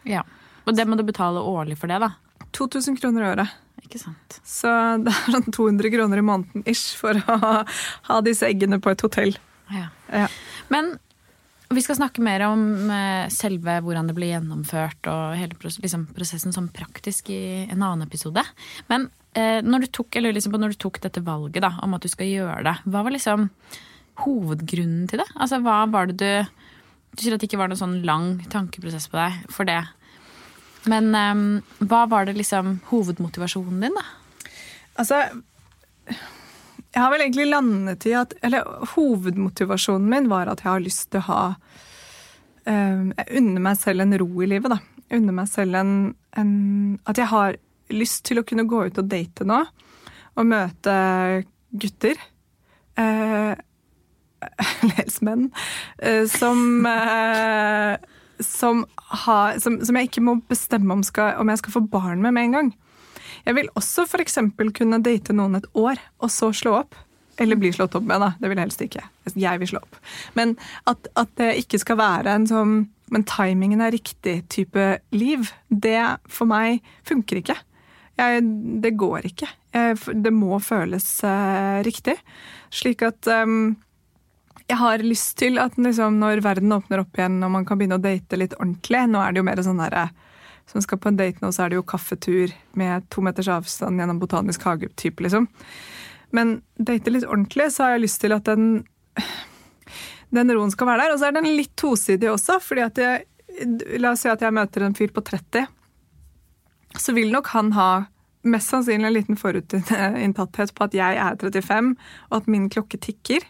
Ja. 0.10 0.24
Og 0.66 0.78
det 0.78 0.86
må 0.88 0.98
du 0.98 1.04
betale 1.06 1.42
årlig 1.42 1.78
for 1.82 1.92
det, 1.92 2.00
da? 2.04 2.14
2000 2.58 2.98
kroner 3.00 3.26
i 3.26 3.30
året. 3.34 3.60
Ikke 3.86 4.02
sant. 4.02 4.40
Så 4.48 4.72
det 5.06 5.14
er 5.14 5.38
sånn 5.38 5.52
200 5.52 5.94
kroner 5.94 6.22
i 6.22 6.26
måneden 6.26 6.66
ish 6.70 6.98
for 7.00 7.18
å 7.18 7.64
ha 8.10 8.20
disse 8.26 8.50
eggene 8.50 8.82
på 8.82 8.94
et 8.94 9.06
hotell. 9.06 9.38
Ja. 9.72 9.88
ja. 10.12 10.28
Men 10.74 10.98
Vi 11.72 11.80
skal 11.80 11.96
snakke 11.96 12.20
mer 12.20 12.44
om 12.50 12.90
eh, 12.92 13.30
selve 13.32 13.78
hvordan 13.80 14.10
det 14.10 14.16
ble 14.18 14.28
gjennomført 14.34 15.08
og 15.08 15.38
hele 15.40 15.56
pros 15.56 15.78
liksom, 15.80 16.10
prosessen 16.12 16.52
som 16.52 16.68
praktisk 16.68 17.30
i 17.32 17.64
en 17.64 17.80
annen 17.80 18.04
episode. 18.04 18.44
Men 18.92 19.08
eh, 19.32 19.62
når, 19.64 19.86
du 19.86 19.94
tok, 19.96 20.20
liksom, 20.20 20.58
når, 20.60 20.76
du 20.76 20.82
tok, 20.84 21.00
dette 21.06 21.24
valget 21.24 21.64
da, 21.64 21.78
om 21.86 21.96
at 21.96 22.04
du 22.04 22.12
skal 22.12 22.28
gjøre 22.28 22.66
det, 22.68 22.76
hva 22.92 23.06
var 23.08 23.16
liksom 23.16 23.48
hovedgrunnen 24.24 25.08
til 25.10 25.22
det? 25.24 25.28
Altså, 25.36 25.62
hva 25.64 25.84
var 25.92 26.12
det 26.12 26.20
du 26.22 26.60
Du 27.12 27.26
sier 27.26 27.36
at 27.36 27.42
det 27.44 27.50
ikke 27.50 27.60
var 27.60 27.68
noen 27.68 27.80
sånn 27.80 27.98
lang 28.08 28.28
tankeprosess 28.48 29.10
på 29.12 29.18
deg 29.20 29.42
for 29.52 29.68
det. 29.68 29.82
Men 30.88 31.12
um, 31.12 31.42
hva 31.84 32.06
var 32.08 32.26
det 32.26 32.38
liksom 32.38 32.78
hovedmotivasjonen 32.88 33.84
din, 33.84 33.98
da? 33.98 34.06
Altså 35.02 35.20
jeg 36.92 37.00
har 37.00 37.12
vel 37.14 37.24
egentlig 37.24 37.48
landet 37.48 38.06
i 38.10 38.16
at 38.20 38.34
Eller 38.44 38.68
hovedmotivasjonen 38.96 40.10
min 40.12 40.30
var 40.32 40.50
at 40.52 40.64
jeg 40.64 40.72
har 40.72 40.84
lyst 40.84 41.08
til 41.12 41.22
å 41.22 41.28
ha 41.30 41.44
um, 42.66 43.12
Jeg 43.16 43.28
unner 43.40 43.64
meg 43.70 43.80
selv 43.80 44.04
en 44.04 44.18
ro 44.20 44.30
i 44.44 44.50
livet, 44.52 44.74
da. 44.74 44.80
Jeg 45.08 45.22
unner 45.22 45.38
meg 45.40 45.52
selv 45.52 45.80
en, 45.80 45.94
en, 46.40 46.52
At 47.08 47.22
jeg 47.22 47.32
har 47.32 47.60
lyst 47.92 48.26
til 48.28 48.42
å 48.42 48.46
kunne 48.48 48.68
gå 48.68 48.86
ut 48.88 49.00
og 49.00 49.08
date 49.12 49.48
nå. 49.48 49.62
Og 50.40 50.48
møte 50.48 50.94
gutter. 51.72 52.20
Uh, 53.00 53.56
eller 54.82 54.98
helst 55.02 55.22
menn. 55.26 55.50
Uh, 56.02 56.26
som 56.32 56.88
uh, 56.88 57.96
som, 58.42 58.86
har, 58.96 59.60
som, 59.60 59.78
som, 59.86 59.98
jeg 59.98 60.10
ikke 60.10 60.24
må 60.26 60.40
bestemme 60.50 60.96
om, 60.96 61.04
skal, 61.06 61.36
om 61.42 61.50
jeg 61.52 61.62
skal 61.62 61.76
få 61.76 61.84
barn 61.92 62.24
med 62.24 62.34
med 62.34 62.50
en 62.50 62.58
gang. 62.58 62.74
Jeg 63.46 63.58
vil 63.58 63.72
også 63.78 64.06
f.eks. 64.06 64.38
kunne 64.78 65.02
date 65.04 65.34
noen 65.34 65.60
et 65.60 65.68
år, 65.78 66.02
og 66.22 66.32
så 66.34 66.52
slå 66.56 66.76
opp. 66.84 66.98
Eller 67.42 67.58
bli 67.58 67.72
slått 67.74 67.96
opp 67.98 68.06
med, 68.06 68.22
da. 68.22 68.34
Det 68.38 68.50
vil 68.50 68.60
jeg 68.60 68.68
helst 68.68 68.84
ikke. 68.86 69.04
Jeg 69.40 69.62
vil 69.62 69.72
slå 69.72 69.82
opp. 69.82 70.00
Men 70.38 70.56
at, 70.90 71.08
at 71.18 71.32
det 71.40 71.56
ikke 71.64 71.80
skal 71.82 71.98
være 72.02 72.36
en 72.36 72.50
sånn 72.50 72.76
Men 73.12 73.26
timingen 73.28 73.82
er 73.84 73.92
riktig 73.92 74.38
type 74.48 74.84
liv, 75.12 75.50
det 75.68 76.00
for 76.32 76.48
meg 76.48 76.78
funker 77.04 77.42
ikke. 77.42 77.58
Jeg, 78.16 78.44
det 78.86 78.94
går 78.96 79.26
ikke. 79.28 79.50
Jeg, 79.76 79.98
det 80.24 80.32
må 80.32 80.62
føles 80.64 81.08
uh, 81.28 81.84
riktig. 81.84 82.16
Slik 82.72 83.04
at 83.04 83.28
um, 83.28 83.74
jeg 84.72 84.80
har 84.80 85.04
lyst 85.04 85.36
til 85.42 85.60
at 85.62 85.76
liksom, 85.78 86.20
når 86.22 86.42
verden 86.46 86.74
åpner 86.76 87.04
opp 87.04 87.18
igjen 87.18 87.42
og 87.44 87.52
man 87.54 87.66
kan 87.68 87.80
begynne 87.80 88.00
å 88.00 88.04
date 88.04 88.40
litt 88.40 88.56
ordentlig 88.58 89.04
Nå 89.12 89.22
er 89.22 89.34
det 89.34 89.42
jo 89.42 89.48
mer 89.48 89.62
sånn 89.66 89.82
derre 89.82 90.10
som 90.72 90.84
skal 90.84 91.00
på 91.02 91.10
en 91.12 91.18
date 91.20 91.42
nå, 91.44 91.50
så 91.52 91.66
er 91.66 91.72
det 91.72 91.80
jo 91.80 91.88
kaffetur 91.88 92.54
med 92.80 93.08
to 93.12 93.24
meters 93.26 93.50
avstand 93.52 94.00
gjennom 94.00 94.22
botanisk 94.22 94.64
hage-type, 94.64 95.20
liksom. 95.26 95.50
Men 96.32 96.62
date 96.78 97.12
litt 97.12 97.28
ordentlig, 97.28 97.72
så 97.74 97.84
har 97.84 97.98
jeg 97.98 98.06
lyst 98.06 98.22
til 98.24 98.36
at 98.36 98.48
den, 98.48 98.86
den 100.38 100.54
roen 100.56 100.72
skal 100.72 100.88
være 100.88 101.04
der. 101.04 101.16
Og 101.16 101.20
så 101.20 101.28
er 101.28 101.36
den 101.36 101.50
litt 101.58 101.74
tosidig 101.80 102.30
også, 102.32 102.62
fordi 102.64 102.86
at 102.88 103.04
jeg, 103.04 103.28
La 104.00 104.14
oss 104.14 104.22
si 104.24 104.30
at 104.32 104.40
jeg 104.40 104.56
møter 104.56 104.86
en 104.86 104.94
fyr 104.96 105.12
på 105.12 105.20
30. 105.28 105.66
Så 106.96 107.12
vil 107.18 107.34
nok 107.34 107.50
han 107.52 107.74
ha 107.76 107.90
mest 108.48 108.72
sannsynlig 108.72 109.10
en 109.10 109.16
liten 109.18 109.38
forutinntatthet 109.38 110.72
på 110.78 110.86
at 110.88 110.96
jeg 110.96 111.18
er 111.20 111.36
35, 111.36 111.92
og 112.30 112.38
at 112.40 112.48
min 112.48 112.70
klokke 112.72 113.02
tikker. 113.02 113.44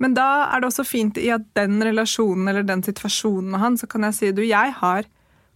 Men 0.00 0.16
da 0.16 0.26
er 0.48 0.62
det 0.62 0.70
også 0.70 0.86
fint 0.88 1.18
i 1.20 1.28
at 1.34 1.44
den 1.58 1.80
relasjonen 1.84 2.48
eller 2.48 2.64
den 2.66 2.82
situasjonen 2.86 3.52
med 3.52 3.60
han, 3.60 3.76
så 3.76 3.88
kan 3.90 4.06
jeg 4.08 4.16
si 4.16 4.30
du, 4.36 4.42
jeg 4.46 4.74
har 4.80 5.08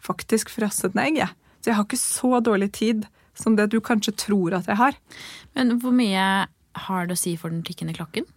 faktisk 0.04 0.52
frosset 0.52 0.96
ned 0.96 1.14
egg. 1.14 1.20
Jeg. 1.22 1.36
Så 1.62 1.70
jeg 1.70 1.78
har 1.78 1.86
ikke 1.88 2.00
så 2.00 2.40
dårlig 2.44 2.68
tid 2.76 3.06
som 3.34 3.56
det 3.56 3.70
du 3.72 3.80
kanskje 3.82 4.14
tror 4.20 4.54
at 4.58 4.68
jeg 4.68 4.78
har. 4.78 4.98
Men 5.56 5.78
hvor 5.82 5.94
mye 5.96 6.26
har 6.84 7.08
det 7.08 7.16
å 7.16 7.22
si 7.22 7.34
for 7.40 7.54
den 7.54 7.64
tikkende 7.66 7.96
klokken? 7.96 8.28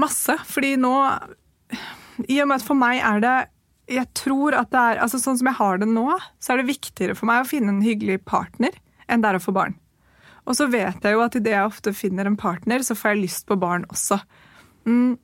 Masse. 0.00 0.36
Fordi 0.48 0.74
nå 0.80 0.94
I 2.28 2.40
og 2.42 2.50
med 2.50 2.58
at 2.58 2.66
for 2.66 2.78
meg 2.78 3.00
er 3.02 3.22
det 3.22 3.36
Jeg 3.90 4.06
tror 4.14 4.54
at 4.58 4.70
det 4.70 4.80
er 4.80 5.00
altså 5.02 5.18
Sånn 5.18 5.38
som 5.40 5.48
jeg 5.48 5.58
har 5.58 5.80
det 5.80 5.88
nå, 5.90 6.06
så 6.38 6.52
er 6.52 6.60
det 6.60 6.70
viktigere 6.70 7.16
for 7.18 7.30
meg 7.30 7.42
å 7.42 7.48
finne 7.48 7.72
en 7.74 7.84
hyggelig 7.84 8.20
partner 8.28 8.74
enn 9.10 9.22
det 9.22 9.32
er 9.32 9.38
å 9.40 9.42
få 9.42 9.54
barn. 9.54 9.74
Og 10.48 10.56
så 10.56 10.68
vet 10.72 11.04
jeg 11.04 11.16
jo 11.16 11.24
at 11.24 11.36
idet 11.36 11.52
jeg 11.56 11.66
ofte 11.66 11.92
finner 11.96 12.28
en 12.28 12.38
partner, 12.40 12.84
så 12.86 12.96
får 12.96 13.14
jeg 13.14 13.24
lyst 13.26 13.46
på 13.48 13.58
barn 13.60 13.84
også. 13.90 14.20
Mm, 14.88 15.18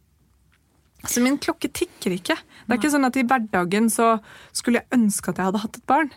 Altså, 1.06 1.20
min 1.22 1.36
klokke 1.38 1.68
tikker 1.70 2.16
ikke. 2.16 2.34
Det 2.34 2.72
er 2.72 2.78
ikke 2.80 2.90
sånn 2.90 3.06
at 3.06 3.16
i 3.20 3.22
hverdagen 3.28 3.90
så 3.92 4.16
skulle 4.56 4.80
jeg 4.80 4.96
ønske 4.96 5.30
at 5.30 5.38
jeg 5.38 5.48
hadde 5.50 5.60
hatt 5.62 5.78
et 5.78 5.86
barn. 5.86 6.08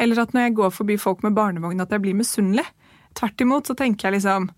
Eller 0.00 0.22
at 0.22 0.32
når 0.32 0.46
jeg 0.46 0.54
går 0.56 0.70
forbi 0.72 0.96
folk 1.00 1.20
med 1.26 1.36
barnevogn, 1.36 1.82
at 1.84 1.92
jeg 1.92 2.00
blir 2.00 2.16
misunnelig. 2.16 2.64
Tvert 3.18 3.44
imot 3.44 3.68
så 3.68 3.76
tenker 3.76 4.08
jeg 4.08 4.16
liksom 4.16 4.48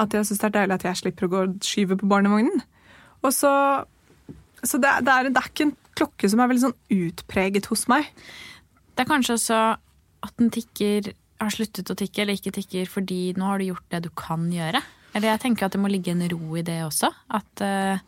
at 0.00 0.14
jeg 0.14 0.28
syns 0.28 0.42
det 0.42 0.48
er 0.50 0.56
deilig 0.58 0.76
at 0.76 0.84
jeg 0.86 1.00
slipper 1.00 1.26
å 1.26 1.32
gå 1.32 1.40
og 1.46 1.56
skyve 1.64 1.96
på 2.00 2.10
barnevognen. 2.10 2.60
Og 3.24 3.32
så 3.36 3.54
Så 4.60 4.76
det, 4.76 4.90
det, 5.06 5.08
er, 5.08 5.28
det 5.32 5.40
er 5.40 5.46
ikke 5.48 5.64
en 5.70 5.76
klokke 5.96 6.28
som 6.28 6.40
er 6.42 6.48
veldig 6.50 6.62
sånn 6.66 6.80
utpreget 6.92 7.70
hos 7.70 7.86
meg. 7.88 8.10
Det 8.92 9.00
er 9.00 9.08
kanskje 9.08 9.38
også 9.38 9.60
at 10.20 10.34
den 10.36 10.50
tikker 10.52 11.14
har 11.46 11.54
sluttet 11.54 11.90
å 11.92 11.96
tikke 11.98 12.24
eller 12.24 12.38
ikke 12.38 12.54
tikker 12.54 12.88
fordi 12.90 13.20
nå 13.38 13.46
har 13.48 13.60
du 13.60 13.70
gjort 13.70 13.86
det 13.92 14.02
du 14.06 14.10
kan 14.16 14.48
gjøre. 14.52 14.82
Eller 15.16 15.32
jeg 15.32 15.42
tenker 15.42 15.66
at 15.66 15.74
det 15.74 15.82
må 15.82 15.90
ligge 15.90 16.12
en 16.14 16.24
ro 16.30 16.56
i 16.58 16.64
det 16.66 16.80
også. 16.86 17.10
At 17.34 17.62
uh, 17.64 18.02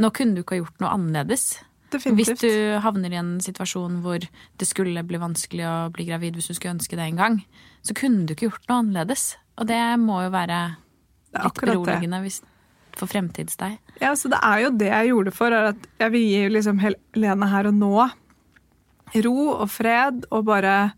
nå 0.00 0.10
kunne 0.16 0.36
du 0.36 0.42
ikke 0.42 0.56
ha 0.56 0.62
gjort 0.62 0.82
noe 0.82 0.94
annerledes. 0.96 1.50
Definitivt. 1.90 2.38
Hvis 2.38 2.42
du 2.44 2.78
havner 2.84 3.12
i 3.12 3.18
en 3.18 3.32
situasjon 3.42 3.98
hvor 4.04 4.22
det 4.22 4.68
skulle 4.68 5.02
bli 5.06 5.20
vanskelig 5.20 5.66
å 5.66 5.74
bli 5.94 6.06
gravid 6.08 6.38
hvis 6.38 6.50
du 6.50 6.54
skulle 6.54 6.76
ønske 6.76 6.98
det 6.98 7.08
en 7.08 7.20
gang, 7.20 7.40
så 7.86 7.96
kunne 7.98 8.24
du 8.26 8.34
ikke 8.34 8.48
gjort 8.50 8.70
noe 8.70 8.84
annerledes. 8.84 9.34
Og 9.60 9.68
det 9.70 9.80
må 10.00 10.22
jo 10.24 10.32
være 10.32 10.60
litt 11.36 11.60
beroligende 11.60 12.22
hvis, 12.24 12.40
for 12.96 13.10
fremtidsdeg. 13.10 13.76
Ja, 14.02 14.14
så 14.18 14.30
det 14.32 14.40
er 14.46 14.64
jo 14.64 14.72
det 14.80 14.90
jeg 14.90 15.12
gjorde 15.12 15.34
for, 15.34 15.54
er 15.54 15.72
at 15.74 15.90
jeg 16.00 16.14
vil 16.14 16.26
gi 16.26 16.42
liksom 16.56 16.80
Helene 16.82 17.50
her 17.50 17.70
og 17.70 17.76
nå 17.76 17.92
ro 19.26 19.36
og 19.56 19.66
fred 19.72 20.24
og 20.30 20.44
bare 20.46 20.92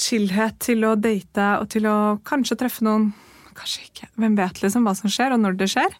chillhet 0.00 0.60
til 0.62 0.86
å 0.88 0.94
date 0.98 1.48
og 1.60 1.68
til 1.72 1.88
å 1.90 1.96
kanskje 2.26 2.58
treffe 2.62 2.86
noen 2.86 3.10
Kanskje 3.60 3.82
ikke. 3.88 4.06
Hvem 4.16 4.36
vet 4.38 4.60
liksom 4.62 4.86
hva 4.86 4.94
som 4.96 5.10
skjer, 5.12 5.34
og 5.34 5.40
når 5.42 5.56
det 5.60 5.66
skjer. 5.68 5.96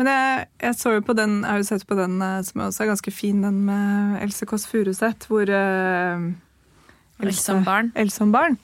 Men 0.00 0.08
jeg, 0.08 0.44
jeg, 0.62 0.76
så 0.78 0.94
jo 0.94 1.02
på 1.04 1.16
den, 1.18 1.34
jeg 1.42 1.50
har 1.50 1.60
jo 1.60 1.66
sett 1.68 1.84
på 1.88 1.98
den 1.98 2.14
eh, 2.24 2.38
som 2.46 2.62
også 2.64 2.84
er 2.84 2.92
ganske 2.94 3.12
fin, 3.12 3.42
den 3.44 3.58
med 3.66 4.22
Else 4.24 4.48
Kåss 4.48 4.64
Furuseth, 4.70 5.28
hvor 5.28 5.50
uh, 5.52 6.30
Else 7.22 7.44
som 7.44 7.62
barn. 7.66 7.90
Else 7.98 8.20
som 8.20 8.32
barn. 8.34 8.58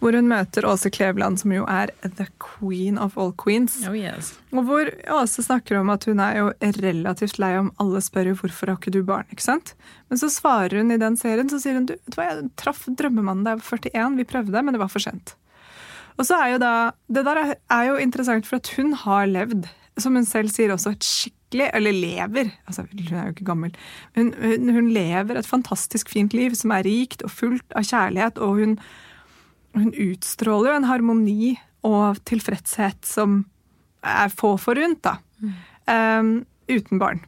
Hvor 0.00 0.16
hun 0.16 0.28
møter 0.30 0.66
Åse 0.68 0.90
Kleveland, 0.94 1.40
som 1.40 1.52
jo 1.54 1.66
er 1.70 1.92
the 2.02 2.26
queen 2.42 2.98
of 3.00 3.18
all 3.18 3.32
queens. 3.44 3.76
Oh, 3.88 3.96
yes. 3.96 4.34
Og 4.54 4.66
hvor 4.68 4.90
Åse 5.18 5.44
snakker 5.46 5.80
om 5.80 5.92
at 5.94 6.06
hun 6.08 6.22
er 6.22 6.40
jo 6.40 6.48
relativt 6.84 7.40
lei 7.42 7.54
om 7.60 7.72
alle 7.82 8.02
spør 8.04 8.32
jo 8.32 8.40
hvorfor 8.42 8.72
har 8.72 8.80
ikke 8.80 8.94
du 8.94 9.02
barn. 9.06 9.28
ikke 9.32 9.46
sant? 9.46 9.74
Men 10.10 10.20
så 10.20 10.30
svarer 10.32 10.78
hun 10.80 10.92
i 10.94 11.00
den 11.00 11.16
serien 11.20 11.50
så 11.50 11.60
sier 11.62 11.78
hun, 11.80 11.88
du, 11.90 11.96
vet 11.96 12.18
hva, 12.18 12.28
jeg 12.30 12.50
traff 12.60 12.84
drømmemannen 12.88 13.46
da 13.46 13.54
jeg 13.54 13.64
var 13.64 13.86
41, 13.86 14.20
vi 14.20 14.28
prøvde, 14.34 14.62
men 14.62 14.76
det 14.76 14.82
var 14.82 14.92
for 14.92 15.04
sent. 15.04 15.36
Og 16.14 16.28
så 16.28 16.36
er 16.38 16.52
jo 16.54 16.60
da, 16.62 16.74
Det 17.10 17.24
der 17.26 17.40
er 17.56 17.88
jo 17.88 17.96
interessant, 17.98 18.46
for 18.46 18.62
at 18.62 18.70
hun 18.76 18.94
har 19.04 19.26
levd 19.26 19.66
som 20.00 20.16
hun 20.18 20.26
selv 20.26 20.50
sier, 20.50 20.72
også 20.74 20.94
et 20.94 21.06
skikkelig 21.06 21.43
Eller 21.54 21.94
lever, 21.94 22.50
altså 22.66 22.86
hun 22.90 23.14
er 23.14 23.28
jo 23.28 23.34
ikke 23.34 23.48
gammel. 23.48 23.74
Hun, 24.16 24.32
hun, 24.40 24.70
hun, 24.74 24.92
lever 24.94 25.38
et 25.38 25.48
fantastisk 25.48 26.10
fint 26.12 26.34
liv 26.34 26.56
som 26.58 26.74
er 26.74 26.86
rikt 26.86 27.24
og 27.26 27.32
fullt 27.32 27.76
av 27.76 27.86
kjærlighet, 27.86 28.40
og 28.42 28.58
hun, 28.60 28.78
hun 29.78 29.92
utstråler 29.92 30.72
jo 30.72 30.78
en 30.80 30.88
harmoni 30.90 31.54
og 31.84 32.18
tilfredshet 32.28 33.04
som 33.06 33.44
er 34.04 34.32
få 34.32 34.56
forunt, 34.60 35.04
da. 35.04 35.18
Mm. 35.40 35.54
Um, 35.84 36.34
uten 36.68 37.00
barn. 37.00 37.22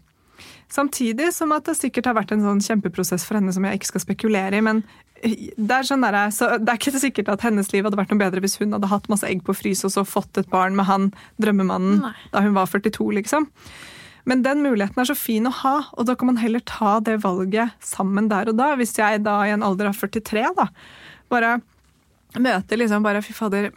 Samtidig 0.73 1.31
som 1.35 1.53
at 1.55 1.69
det 1.69 1.77
sikkert 1.79 2.09
har 2.11 2.17
vært 2.17 2.33
en 2.35 2.45
sånn 2.45 2.63
kjempeprosess 2.65 3.25
for 3.27 3.39
henne 3.39 3.53
som 3.55 3.65
jeg 3.65 3.79
ikke 3.79 3.93
skal 3.93 4.03
spekulere 4.03 4.59
i, 4.59 4.65
men 4.65 4.83
det 5.23 5.73
er, 5.73 5.87
sånn 5.87 6.05
der, 6.05 6.19
så 6.35 6.57
det 6.61 6.69
er 6.69 6.79
ikke 6.79 7.01
sikkert 7.01 7.31
at 7.33 7.45
hennes 7.47 7.71
liv 7.73 7.87
hadde 7.87 7.99
vært 7.99 8.11
noe 8.13 8.21
bedre 8.21 8.43
hvis 8.45 8.59
hun 8.61 8.75
hadde 8.77 8.91
hatt 8.91 9.09
masse 9.09 9.27
egg 9.29 9.41
på 9.47 9.55
frys 9.57 9.85
og 9.89 9.95
så 9.95 10.05
fått 10.05 10.41
et 10.41 10.51
barn 10.53 10.77
med 10.77 10.89
han 10.89 11.09
drømmemannen 11.43 12.03
Nei. 12.05 12.13
da 12.35 12.43
hun 12.45 12.57
var 12.57 12.69
42, 12.69 13.07
liksom. 13.23 13.49
Men 14.27 14.43
den 14.43 14.63
muligheten 14.65 14.99
er 14.99 15.07
så 15.07 15.15
fin 15.19 15.47
å 15.47 15.55
ha, 15.63 15.77
og 15.95 16.09
da 16.09 16.17
kan 16.19 16.33
man 16.33 16.41
heller 16.43 16.63
ta 16.67 16.97
det 17.05 17.21
valget 17.23 17.77
sammen 17.85 18.27
der 18.31 18.51
og 18.51 18.59
da. 18.59 18.73
Hvis 18.79 18.97
jeg 18.99 19.23
da 19.27 19.39
i 19.47 19.53
en 19.55 19.63
alder 19.63 19.93
av 19.93 20.01
43 20.01 20.49
da, 20.57 20.67
bare 21.31 21.61
møter 22.43 22.81
liksom 22.81 23.07
bare 23.07 23.23
Fy 23.25 23.37
fader, 23.37 23.71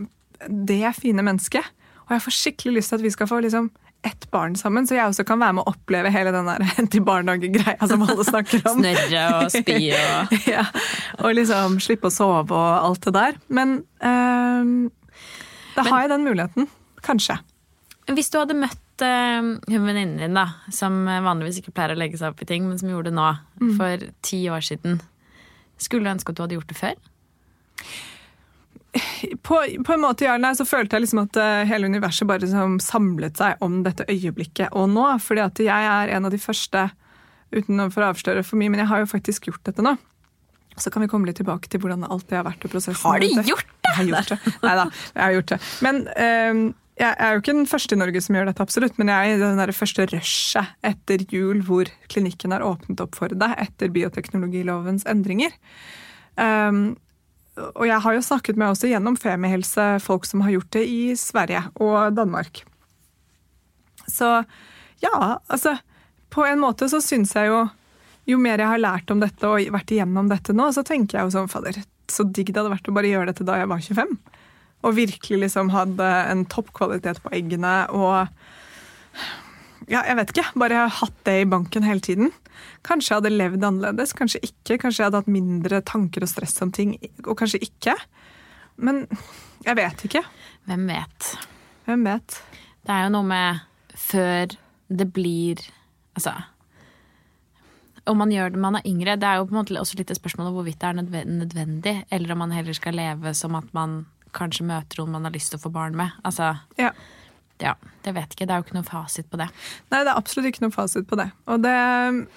det 0.49 0.95
fine 0.97 1.25
mennesket. 1.25 1.69
Og 2.07 2.15
jeg 2.15 2.25
får 2.25 2.37
skikkelig 2.39 2.79
lyst 2.79 2.93
til 2.93 2.99
at 2.99 3.05
vi 3.05 3.13
skal 3.13 3.29
få 3.29 3.43
liksom 3.45 3.69
ett 4.01 4.29
barn 4.31 4.55
sammen, 4.55 4.87
så 4.87 4.95
jeg 4.95 5.11
også 5.11 5.25
kan 5.27 5.41
være 5.41 5.57
med 5.57 5.67
å 5.67 5.73
oppleve 5.73 6.11
hele 6.13 6.31
den 6.31 6.47
der 6.47 6.63
til 6.93 7.03
barnehage-greia 7.05 7.89
som 7.91 8.05
alle 8.07 8.25
snakker 8.25 8.63
om. 8.71 8.81
Snørre 8.81 9.23
og 9.37 9.53
spy 9.53 9.79
og 9.91 10.35
ja, 10.55 10.65
Og 11.19 11.35
liksom 11.35 11.77
slippe 11.83 12.09
å 12.09 12.15
sove 12.15 12.55
og 12.55 12.89
alt 12.89 13.05
det 13.05 13.15
der. 13.17 13.39
Men 13.53 13.81
øh, 13.99 14.89
da 15.75 15.87
har 15.91 16.05
jeg 16.05 16.13
den 16.15 16.25
muligheten. 16.25 16.69
Kanskje. 17.05 17.37
Hvis 18.09 18.31
du 18.31 18.39
hadde 18.39 18.57
møtt 18.57 18.79
øh, 19.05 19.53
hun 19.69 19.87
venninnen 19.87 20.19
din, 20.21 20.37
da, 20.37 20.47
som 20.73 21.01
vanligvis 21.05 21.61
ikke 21.61 21.73
pleier 21.75 21.95
å 21.95 21.99
legge 21.99 22.19
seg 22.19 22.33
opp 22.33 22.43
i 22.43 22.49
ting, 22.49 22.67
men 22.67 22.79
som 22.81 22.91
gjorde 22.91 23.11
det 23.11 23.17
nå, 23.17 23.31
mm. 23.61 23.73
for 23.79 24.05
ti 24.25 24.43
år 24.51 24.65
siden, 24.65 24.99
skulle 25.79 26.05
du 26.05 26.13
ønske 26.13 26.33
at 26.33 26.39
du 26.39 26.45
hadde 26.45 26.59
gjort 26.59 26.71
det 26.71 26.79
før? 26.79 26.95
på, 29.41 29.59
på 29.85 29.93
en 29.93 30.01
måte 30.01 30.37
nei, 30.41 30.51
så 30.57 30.65
følte 30.67 30.97
jeg 30.97 31.05
liksom 31.05 31.23
at 31.23 31.39
eh, 31.39 31.63
hele 31.69 31.89
universet 31.91 32.27
bare 32.29 32.43
liksom 32.43 32.79
samlet 32.83 33.37
seg 33.39 33.61
om 33.65 33.81
dette 33.85 34.07
øyeblikket 34.09 34.73
og 34.77 34.89
nå. 34.93 35.05
fordi 35.23 35.45
at 35.45 35.61
jeg 35.63 35.89
er 35.93 36.13
en 36.15 36.25
av 36.25 36.33
de 36.33 36.41
første, 36.41 36.89
uten 37.53 37.85
å 37.85 37.89
få 37.93 38.05
avsløre 38.09 38.45
for 38.45 38.61
mye, 38.61 38.71
men 38.73 38.83
jeg 38.83 38.91
har 38.91 39.03
jo 39.03 39.11
faktisk 39.11 39.49
gjort 39.49 39.63
dette 39.69 39.85
nå. 39.85 39.95
Så 40.79 40.93
kan 40.93 41.03
vi 41.03 41.09
komme 41.11 41.27
litt 41.27 41.39
tilbake 41.41 41.67
til 41.67 41.81
hvordan 41.83 42.05
alt 42.07 42.29
det 42.29 42.37
har 42.39 42.45
vært. 42.47 42.63
i 42.63 42.71
prosessen. 42.71 43.03
Har 43.03 43.19
du 43.19 43.27
gjort 43.27 43.65
det? 43.67 43.89
Jeg 43.89 43.95
har 43.97 44.05
gjort 44.07 44.29
det. 44.29 44.53
Neida, 44.63 44.85
jeg 45.15 45.23
har 45.23 45.33
gjort 45.35 45.51
det. 45.51 45.57
Men 45.83 46.03
eh, 46.13 46.61
jeg 46.99 47.15
er 47.15 47.33
jo 47.33 47.39
ikke 47.39 47.55
den 47.55 47.69
første 47.69 47.95
i 47.95 47.99
Norge 47.99 48.21
som 48.23 48.35
gjør 48.35 48.49
dette, 48.49 48.63
absolutt, 48.63 48.97
men 48.99 49.11
jeg 49.11 49.27
er 49.29 49.37
i 49.37 49.41
den 49.41 49.59
der 49.61 49.71
første 49.75 50.05
rushet 50.11 50.73
etter 50.85 51.23
jul 51.31 51.61
hvor 51.63 51.87
klinikken 52.11 52.51
har 52.51 52.65
åpnet 52.65 52.99
opp 53.03 53.15
for 53.15 53.31
det 53.31 53.51
etter 53.61 53.91
bioteknologilovens 53.95 55.07
endringer. 55.07 55.55
Um, 56.35 56.97
og 57.75 57.85
jeg 57.87 58.03
har 58.03 58.15
jo 58.15 58.23
snakket 58.23 58.59
med 58.59 58.71
også 58.71 58.89
gjennom 58.91 59.17
Femihelse 59.19 59.87
folk 60.03 60.27
som 60.27 60.43
har 60.45 60.53
gjort 60.55 60.71
det 60.75 60.85
i 60.87 61.01
Sverige 61.19 61.63
og 61.79 62.15
Danmark. 62.15 62.63
Så 64.07 64.43
ja, 64.99 65.39
altså 65.47 65.77
På 66.29 66.45
en 66.45 66.59
måte 66.59 66.89
så 66.89 66.99
syns 67.01 67.35
jeg 67.35 67.49
jo 67.49 67.59
Jo 68.29 68.39
mer 68.41 68.61
jeg 68.61 68.69
har 68.71 68.81
lært 68.81 69.11
om 69.13 69.21
dette 69.21 69.47
og 69.47 69.69
vært 69.73 69.91
igjennom 69.93 70.29
dette 70.29 70.53
nå, 70.53 70.67
så 70.73 70.83
tenker 70.85 71.17
jeg 71.17 71.27
jo 71.27 71.33
sånn 71.33 71.51
Fader, 71.51 71.79
så 72.09 72.25
digg 72.25 72.51
det 72.51 72.59
hadde 72.59 72.73
vært 72.73 72.89
å 72.89 72.95
bare 72.95 73.09
gjøre 73.09 73.31
dette 73.31 73.47
da 73.47 73.57
jeg 73.57 73.69
var 73.71 73.81
25. 73.81 74.17
Og 74.85 74.95
virkelig 74.95 75.41
liksom 75.43 75.71
hadde 75.73 76.07
en 76.31 76.45
toppkvalitet 76.47 77.19
på 77.23 77.33
eggene 77.35 77.83
og 77.91 78.29
ja, 79.89 80.03
jeg 80.05 80.19
vet 80.19 80.31
ikke. 80.33 80.45
Bare 80.61 80.83
hatt 80.93 81.21
det 81.25 81.35
i 81.41 81.47
banken 81.49 81.85
hele 81.87 82.03
tiden. 82.03 82.29
Kanskje 82.85 83.13
jeg 83.13 83.21
hadde 83.21 83.31
levd 83.33 83.63
annerledes, 83.65 84.13
kanskje 84.13 84.41
ikke. 84.45 84.77
Kanskje 84.83 85.01
jeg 85.01 85.09
hadde 85.09 85.21
hatt 85.23 85.31
mindre 85.31 85.79
tanker 85.81 86.25
og 86.25 86.29
stress 86.29 86.59
om 86.61 86.73
ting, 86.75 86.93
og 87.25 87.33
kanskje 87.39 87.63
ikke. 87.65 87.95
Men 88.77 89.07
jeg 89.65 89.79
vet 89.79 90.05
ikke. 90.05 90.21
Hvem 90.69 90.85
vet? 90.91 91.31
Hvem 91.87 92.05
vet? 92.05 92.37
Det 92.85 92.93
er 92.93 93.07
jo 93.07 93.15
noe 93.17 93.27
med 93.27 93.65
før 93.99 94.55
det 94.89 95.05
blir 95.13 95.59
Altså 96.17 96.31
Om 98.09 98.17
man 98.17 98.31
gjør 98.33 98.53
det 98.53 98.61
man 98.61 98.77
er 98.79 98.87
yngre, 98.89 99.17
det 99.19 99.27
er 99.27 99.37
jo 99.37 99.45
på 99.47 99.53
en 99.53 99.59
måte 99.59 99.75
også 99.77 99.99
litt 99.99 100.09
et 100.11 100.17
spørsmål 100.17 100.49
om 100.49 100.55
hvorvidt 100.57 100.79
det 100.81 100.87
er 100.89 101.25
nødvendig, 101.29 101.93
eller 102.09 102.33
om 102.33 102.41
man 102.41 102.55
heller 102.55 102.73
skal 102.73 102.97
leve 102.97 103.33
som 103.37 103.55
at 103.59 103.69
man 103.77 104.01
kanskje 104.33 104.65
møter 104.67 104.99
noen 105.01 105.11
man 105.17 105.23
har 105.29 105.31
lyst 105.35 105.51
til 105.53 105.59
å 105.59 105.63
få 105.67 105.71
barn 105.71 105.95
med. 105.95 106.11
Altså, 106.23 106.59
Ja. 106.77 106.91
ja, 107.59 107.73
det 108.03 108.13
vet 108.15 108.29
ikke. 108.35 108.45
Det 108.47 108.51
er 108.55 108.61
jo 108.61 108.63
ikke 108.67 108.77
noen 108.77 108.87
fasit 108.87 109.29
på 109.29 109.37
det. 109.37 109.49
Nei, 109.91 110.03
det 110.03 110.07
er 110.13 110.15
absolutt 110.17 110.47
ikke 110.51 110.61
noen 110.63 110.71
fasit 110.75 111.07
på 111.07 111.17
det. 111.19 111.31
Det 111.45 111.73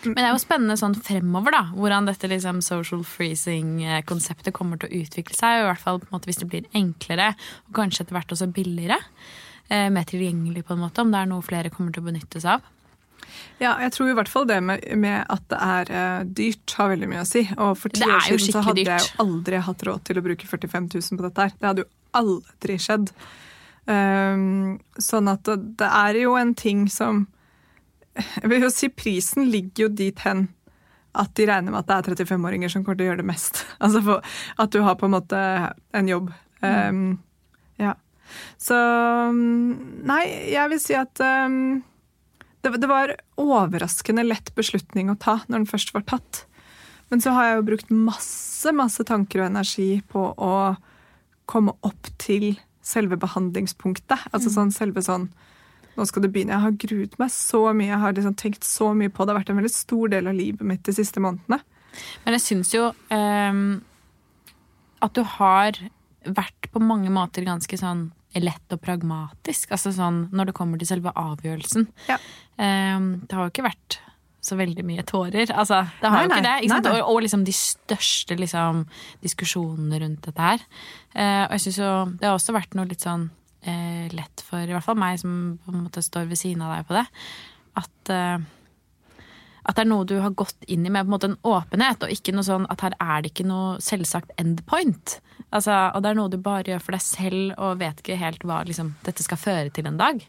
Men 0.04 0.14
det 0.16 0.24
er 0.24 0.32
jo 0.32 0.40
spennende 0.42 0.76
sånn 0.80 0.96
fremover, 0.98 1.52
da. 1.52 1.62
Hvordan 1.76 2.06
dette 2.06 2.28
liksom 2.28 2.60
social 2.62 3.04
freezing-konseptet 3.04 4.52
kommer 4.56 4.78
til 4.82 4.88
å 4.90 5.02
utvikle 5.04 5.34
seg. 5.36 5.60
I 5.62 5.66
hvert 5.70 5.80
fall 5.84 6.00
måte 6.10 6.26
hvis 6.30 6.40
det 6.42 6.48
blir 6.50 6.66
enklere, 6.74 7.34
og 7.68 7.74
kanskje 7.74 8.02
etter 8.06 8.18
hvert 8.18 8.34
også 8.34 8.50
billigere. 8.52 8.98
eh, 9.70 9.88
Mer 9.88 10.04
tilgjengelig, 10.04 10.64
på 10.66 10.74
en 10.74 10.80
måte, 10.82 11.00
om 11.00 11.10
det 11.12 11.20
er 11.22 11.26
noe 11.30 11.40
flere 11.42 11.70
kommer 11.70 11.92
til 11.94 12.02
å 12.02 12.10
benytte 12.10 12.40
seg 12.42 12.58
av. 12.58 12.62
Ja, 13.62 13.76
jeg 13.84 13.92
tror 13.94 14.10
i 14.10 14.16
hvert 14.16 14.30
fall 14.30 14.46
det 14.50 14.58
med, 14.64 14.82
med 14.98 15.22
at 15.30 15.44
det 15.52 15.58
er 15.62 15.92
uh, 15.92 16.24
dyrt, 16.26 16.74
har 16.78 16.90
veldig 16.92 17.10
mye 17.10 17.22
å 17.22 17.28
si. 17.28 17.44
Og 17.56 17.76
for 17.78 17.94
ti 17.94 18.06
år 18.06 18.24
siden 18.26 18.56
så 18.56 18.64
hadde 18.64 18.84
hadde 18.84 18.96
jeg 18.96 19.06
jo 19.06 19.26
aldri 19.26 19.62
hatt 19.68 19.86
råd 19.88 20.04
til 20.08 20.18
å 20.18 20.24
bruke 20.24 20.48
45 20.50 20.88
000 20.96 21.20
på 21.20 21.26
dette 21.28 21.46
her. 21.46 21.54
Det 21.58 21.70
hadde 21.70 21.84
jo 21.84 21.90
aldri 22.22 22.78
skjedd. 22.82 23.12
Um, 23.86 24.80
sånn 25.00 25.30
at 25.32 25.46
det, 25.48 25.58
det 25.80 25.88
er 25.90 26.18
jo 26.20 26.36
en 26.38 26.52
ting 26.54 26.84
som 26.86 27.24
Jeg 28.14 28.46
vil 28.52 28.62
jo 28.62 28.68
si 28.70 28.86
prisen 28.94 29.48
ligger 29.50 29.88
jo 29.88 29.94
dit 29.98 30.20
hen 30.22 30.44
at 31.18 31.32
de 31.36 31.46
regner 31.48 31.72
med 31.72 31.82
at 31.82 31.88
det 31.88 32.12
er 32.14 32.22
35-åringer 32.22 32.72
som 32.72 32.84
kommer 32.84 32.96
til 32.96 33.06
å 33.06 33.10
gjøre 33.10 33.20
det 33.20 33.28
mest. 33.28 33.64
Altså 33.84 34.00
for, 34.04 34.32
At 34.62 34.72
du 34.72 34.80
har 34.84 34.96
på 35.00 35.08
en 35.08 35.16
måte 35.16 35.38
en 35.92 36.08
jobb. 36.08 36.30
Um, 36.62 37.20
ja. 37.80 37.94
Så 38.60 38.76
um, 39.28 39.72
Nei, 40.08 40.22
jeg 40.52 40.72
vil 40.72 40.80
si 40.80 40.96
at 40.96 41.20
um, 41.20 41.82
det, 42.62 42.76
det 42.82 42.88
var 42.90 43.14
overraskende 43.40 44.24
lett 44.26 44.52
beslutning 44.58 45.10
å 45.10 45.18
ta 45.18 45.40
når 45.46 45.62
den 45.62 45.70
først 45.70 45.92
var 45.96 46.06
tatt. 46.08 46.44
Men 47.12 47.20
så 47.20 47.34
har 47.36 47.48
jeg 47.48 47.56
jo 47.58 47.68
brukt 47.68 47.90
masse, 47.92 48.72
masse 48.72 49.04
tanker 49.04 49.42
og 49.42 49.50
energi 49.50 49.88
på 50.08 50.30
å 50.32 50.52
komme 51.50 51.74
opp 51.84 52.08
til 52.22 52.54
selve 52.82 53.18
behandlingspunktet. 53.20 54.28
Altså 54.32 54.52
sånn 54.54 54.74
selve 54.74 55.04
sånn 55.04 55.30
Nå 55.92 56.06
skal 56.08 56.24
det 56.24 56.30
begynne. 56.32 56.54
Jeg 56.54 56.64
har 56.64 56.76
gruet 56.80 57.16
meg 57.20 57.28
så 57.34 57.58
mye. 57.76 57.90
Jeg 57.90 58.00
har 58.00 58.14
liksom 58.16 58.36
tenkt 58.40 58.64
så 58.64 58.86
mye 58.96 59.12
på 59.12 59.26
det. 59.26 59.28
Det 59.28 59.32
har 59.34 59.40
vært 59.42 59.50
en 59.52 59.58
veldig 59.58 59.72
stor 59.74 60.12
del 60.14 60.30
av 60.30 60.38
livet 60.38 60.64
mitt 60.64 60.86
de 60.88 60.94
siste 60.96 61.20
månedene. 61.20 61.58
Men 62.24 62.36
jeg 62.38 62.44
syns 62.46 62.70
jo 62.72 62.86
um, 63.12 63.66
at 65.04 65.12
du 65.12 65.20
har 65.34 65.76
vært 66.24 66.70
på 66.72 66.80
mange 66.80 67.12
måter 67.12 67.44
ganske 67.44 67.76
sånn 67.76 68.06
lett 68.40 68.74
og 68.74 68.80
pragmatisk. 68.80 69.74
Altså 69.74 69.92
sånn 69.94 70.24
når 70.32 70.50
det 70.50 70.56
kommer 70.56 70.80
til 70.80 70.88
selve 70.88 71.12
avgjørelsen. 71.18 71.88
Ja. 72.08 72.16
Um, 72.56 73.12
det 73.26 73.36
har 73.36 73.46
jo 73.46 73.52
ikke 73.52 73.66
vært 73.68 73.98
så 74.42 74.56
veldig 74.58 74.82
mye 74.86 75.04
tårer. 75.06 75.52
Altså, 75.54 75.84
det 76.00 76.08
har 76.10 76.16
Nei, 76.16 76.22
jo 76.24 76.30
ikke 76.30 76.46
det. 76.46 76.54
Ikke? 76.64 76.72
Nei, 76.72 76.80
nei. 76.88 76.94
Og, 76.96 77.12
og 77.12 77.20
liksom 77.22 77.44
de 77.46 77.54
største 77.54 78.36
liksom, 78.40 78.80
diskusjonene 79.22 80.00
rundt 80.02 80.26
dette 80.26 80.48
her. 80.48 80.64
Uh, 81.14 81.44
og 81.44 81.54
jeg 81.54 81.64
synes 81.66 81.78
jo 81.82 81.92
det 82.16 82.28
har 82.28 82.34
også 82.38 82.56
vært 82.56 82.74
noe 82.78 82.90
litt 82.90 83.04
sånn 83.04 83.28
uh, 83.30 84.06
lett 84.16 84.42
for 84.46 84.64
i 84.64 84.74
hvert 84.74 84.86
fall 84.86 84.98
meg 84.98 85.20
som 85.22 85.36
på 85.62 85.74
en 85.74 85.84
måte 85.84 86.02
står 86.02 86.26
ved 86.32 86.40
siden 86.40 86.64
av 86.66 86.74
deg 86.74 86.88
på 86.88 86.98
det, 86.98 87.06
at 87.82 88.10
eh, 88.12 88.42
at 89.62 89.76
det 89.76 89.84
er 89.84 89.90
noe 89.92 90.06
du 90.08 90.16
har 90.22 90.34
gått 90.34 90.66
inn 90.66 90.86
i 90.86 90.90
med 90.90 91.04
på 91.04 91.10
en 91.10 91.14
måte 91.14 91.30
en 91.30 91.38
åpenhet, 91.46 92.02
og 92.02 92.14
ikke 92.14 92.34
noe 92.34 92.46
sånn 92.46 92.66
at 92.72 92.82
her 92.82 92.96
er 92.98 93.22
det 93.22 93.32
ikke 93.32 93.46
noe 93.46 93.76
selvsagt 93.82 94.34
endpoint. 94.40 95.20
Altså, 95.52 95.74
og 95.92 96.02
det 96.02 96.10
er 96.10 96.18
noe 96.18 96.32
du 96.32 96.38
bare 96.40 96.72
gjør 96.72 96.82
for 96.82 96.96
deg 96.96 97.04
selv 97.04 97.56
og 97.60 97.80
vet 97.82 97.98
ikke 98.00 98.18
helt 98.20 98.44
hva 98.48 98.62
liksom, 98.66 98.94
dette 99.06 99.24
skal 99.24 99.40
føre 99.40 99.72
til 99.74 99.88
en 99.88 100.00
dag. 100.00 100.22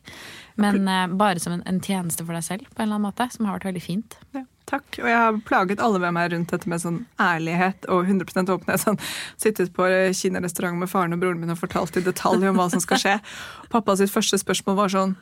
Men 0.60 0.84
eh, 0.84 1.06
bare 1.20 1.40
som 1.42 1.56
en, 1.56 1.64
en 1.70 1.80
tjeneste 1.82 2.26
for 2.26 2.36
deg 2.36 2.46
selv, 2.46 2.68
på 2.70 2.82
en 2.82 2.90
eller 2.90 3.00
annen 3.00 3.08
måte, 3.08 3.30
som 3.32 3.48
har 3.48 3.58
vært 3.58 3.70
veldig 3.72 3.84
fint. 3.86 4.18
Ja, 4.36 4.44
takk. 4.70 4.86
Og 5.00 5.08
jeg 5.10 5.18
har 5.18 5.40
plaget 5.48 5.82
alle 5.84 6.04
ved 6.04 6.14
meg 6.18 6.34
rundt 6.36 6.52
dette 6.54 6.70
med 6.70 6.84
sånn 6.84 7.02
ærlighet 7.24 7.88
og 7.94 8.04
100% 8.12 8.52
åpenhet. 8.54 8.84
Sånn, 8.84 9.00
sittet 9.40 9.74
på 9.76 9.88
kinarestaurant 10.20 10.84
med 10.84 10.92
faren 10.92 11.16
og 11.16 11.24
broren 11.24 11.42
min 11.42 11.56
og 11.56 11.62
fortalt 11.64 11.98
i 11.98 12.06
detalj 12.06 12.52
om 12.52 12.60
hva 12.60 12.68
som 12.74 12.84
skal 12.84 13.02
skje. 13.02 13.20
Pappa 13.74 13.96
sitt 13.98 14.14
første 14.14 14.42
spørsmål 14.44 14.84
var 14.84 14.94
sånn 14.94 15.16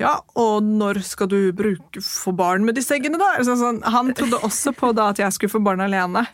ja, 0.00 0.14
og 0.34 0.66
når 0.66 0.98
skal 1.06 1.28
du 1.30 1.38
bruke 1.54 2.02
få 2.02 2.32
barn 2.34 2.64
med 2.66 2.74
disse 2.78 2.96
eggene, 2.96 3.18
da? 3.20 3.36
Altså, 3.38 3.54
sånn, 3.60 3.82
han 3.86 4.10
trodde 4.16 4.40
også 4.46 4.74
på 4.74 4.90
da 4.96 5.12
at 5.12 5.20
jeg 5.22 5.36
skulle 5.36 5.54
få 5.54 5.62
barn 5.62 5.84
alene. 5.84 6.24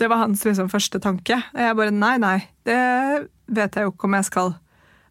Det 0.00 0.08
var 0.12 0.22
hans 0.24 0.44
liksom, 0.46 0.70
første 0.72 1.00
tanke. 1.02 1.38
Og 1.52 1.60
jeg 1.60 1.76
bare 1.76 1.92
nei, 1.92 2.14
nei, 2.22 2.38
det 2.68 2.78
vet 3.52 3.76
jeg 3.76 3.86
jo 3.86 3.92
ikke 3.92 4.08
om 4.08 4.16
jeg 4.16 4.28
skal. 4.30 4.54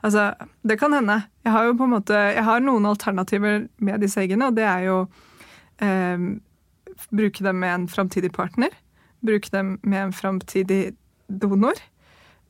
Altså, 0.05 0.25
det 0.65 0.79
kan 0.81 0.93
hende. 0.97 1.21
Jeg 1.45 1.53
har 1.53 1.69
jo 1.69 1.77
på 1.77 1.85
en 1.87 1.95
måte, 1.95 2.25
jeg 2.33 2.45
har 2.45 2.65
noen 2.65 2.89
alternativer 2.89 3.65
med 3.77 4.05
disse 4.05 4.21
eggene, 4.21 4.49
og 4.49 4.57
det 4.57 4.65
er 4.69 4.85
jo 4.89 4.99
eh, 5.85 6.27
bruke 7.09 7.45
dem 7.45 7.61
med 7.61 7.73
en 7.73 7.89
framtidig 7.89 8.33
partner. 8.33 8.73
Bruke 9.25 9.49
dem 9.53 9.75
med 9.85 10.07
en 10.07 10.13
framtidig 10.13 10.95
donor. 11.29 11.81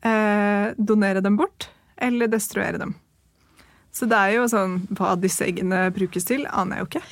Eh, 0.04 0.72
donere 0.76 1.24
dem 1.24 1.36
bort, 1.40 1.70
eller 1.96 2.28
destruere 2.32 2.80
dem. 2.80 2.96
Så 3.96 4.04
det 4.10 4.18
er 4.18 4.34
jo 4.36 4.44
sånn, 4.52 4.80
Hva 4.92 5.14
disse 5.16 5.46
eggene 5.48 5.86
brukes 5.96 6.26
til, 6.28 6.44
aner 6.52 6.76
jeg 6.76 6.84
jo 6.84 6.88
ikke. 6.90 7.04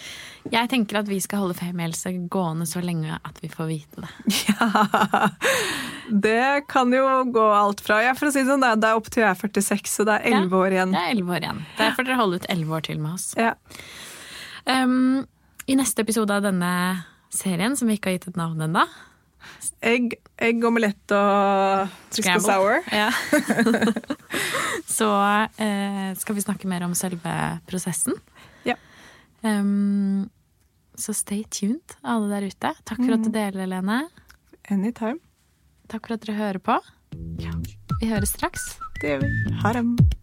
Jeg 0.53 0.69
tenker 0.69 0.99
at 1.01 1.07
vi 1.09 1.17
skal 1.25 1.41
holde 1.41 1.55
Femihelse 1.57 2.11
gående 2.29 2.67
så 2.69 2.83
lenge 2.85 3.17
at 3.25 3.39
vi 3.41 3.49
får 3.49 3.71
vite 3.71 4.03
det. 4.05 4.11
Ja, 4.51 5.31
Det 6.13 6.67
kan 6.69 6.93
jo 6.93 7.07
gå 7.33 7.45
alt 7.57 7.81
fra 7.81 8.03
ja, 8.05 8.13
for 8.19 8.29
å 8.29 8.33
si 8.35 8.43
det 8.43 8.51
sånn, 8.53 8.61
det 8.61 8.85
er- 8.91 8.99
opp 8.99 9.09
til 9.09 9.23
jeg 9.25 9.31
er 9.31 9.41
46, 9.41 9.89
så 9.89 10.05
det 10.05 10.19
er 10.19 10.37
11 10.43 10.59
år 10.61 10.77
igjen. 10.77 10.93
Det 10.93 11.01
er 11.01 11.15
elleve 11.15 11.33
år 11.39 11.47
igjen. 11.47 11.63
Derfor 11.79 12.05
dere 12.05 12.19
holder 12.21 12.43
ut 12.43 12.51
elleve 12.53 12.77
år 12.77 12.85
til 12.91 13.01
med 13.01 13.15
oss. 13.17 13.27
Ja. 13.41 13.55
Um, 14.69 15.25
I 15.67 15.79
neste 15.81 16.05
episode 16.05 16.37
av 16.37 16.45
denne 16.45 16.75
serien, 17.33 17.77
som 17.81 17.89
vi 17.89 17.97
ikke 17.97 18.13
har 18.13 18.19
gitt 18.19 18.29
et 18.35 18.37
navn 18.41 18.61
ennå 18.69 18.85
Egg, 19.85 20.15
egg, 20.41 20.65
omelett 20.65 21.15
og 21.15 21.91
frisk 22.15 22.31
og 22.39 22.45
sour. 22.47 22.87
Ja. 22.95 23.11
så 24.97 25.11
eh, 25.61 26.11
skal 26.21 26.39
vi 26.39 26.45
snakke 26.45 26.71
mer 26.71 26.87
om 26.87 26.97
selve 26.99 27.35
prosessen. 27.69 28.17
Ja. 28.65 28.79
Um, 29.45 30.31
så 30.97 31.13
stay 31.17 31.45
tuned, 31.51 31.99
alle 32.03 32.31
der 32.33 32.49
ute. 32.49 32.75
Takk 32.87 33.03
for 33.03 33.17
at 33.19 33.27
du 33.27 33.33
deler, 33.35 33.69
Lene. 33.71 34.05
Anytime. 34.73 35.21
Takk 35.93 36.09
for 36.09 36.17
at 36.17 36.25
dere 36.25 36.39
hører 36.39 36.63
på. 36.65 36.81
Vi 38.01 38.11
høres 38.11 38.35
straks. 38.37 38.75
Det 39.01 39.15
gjør 39.17 39.27
vi. 39.27 39.57
Ha 39.63 39.77
det. 39.77 40.23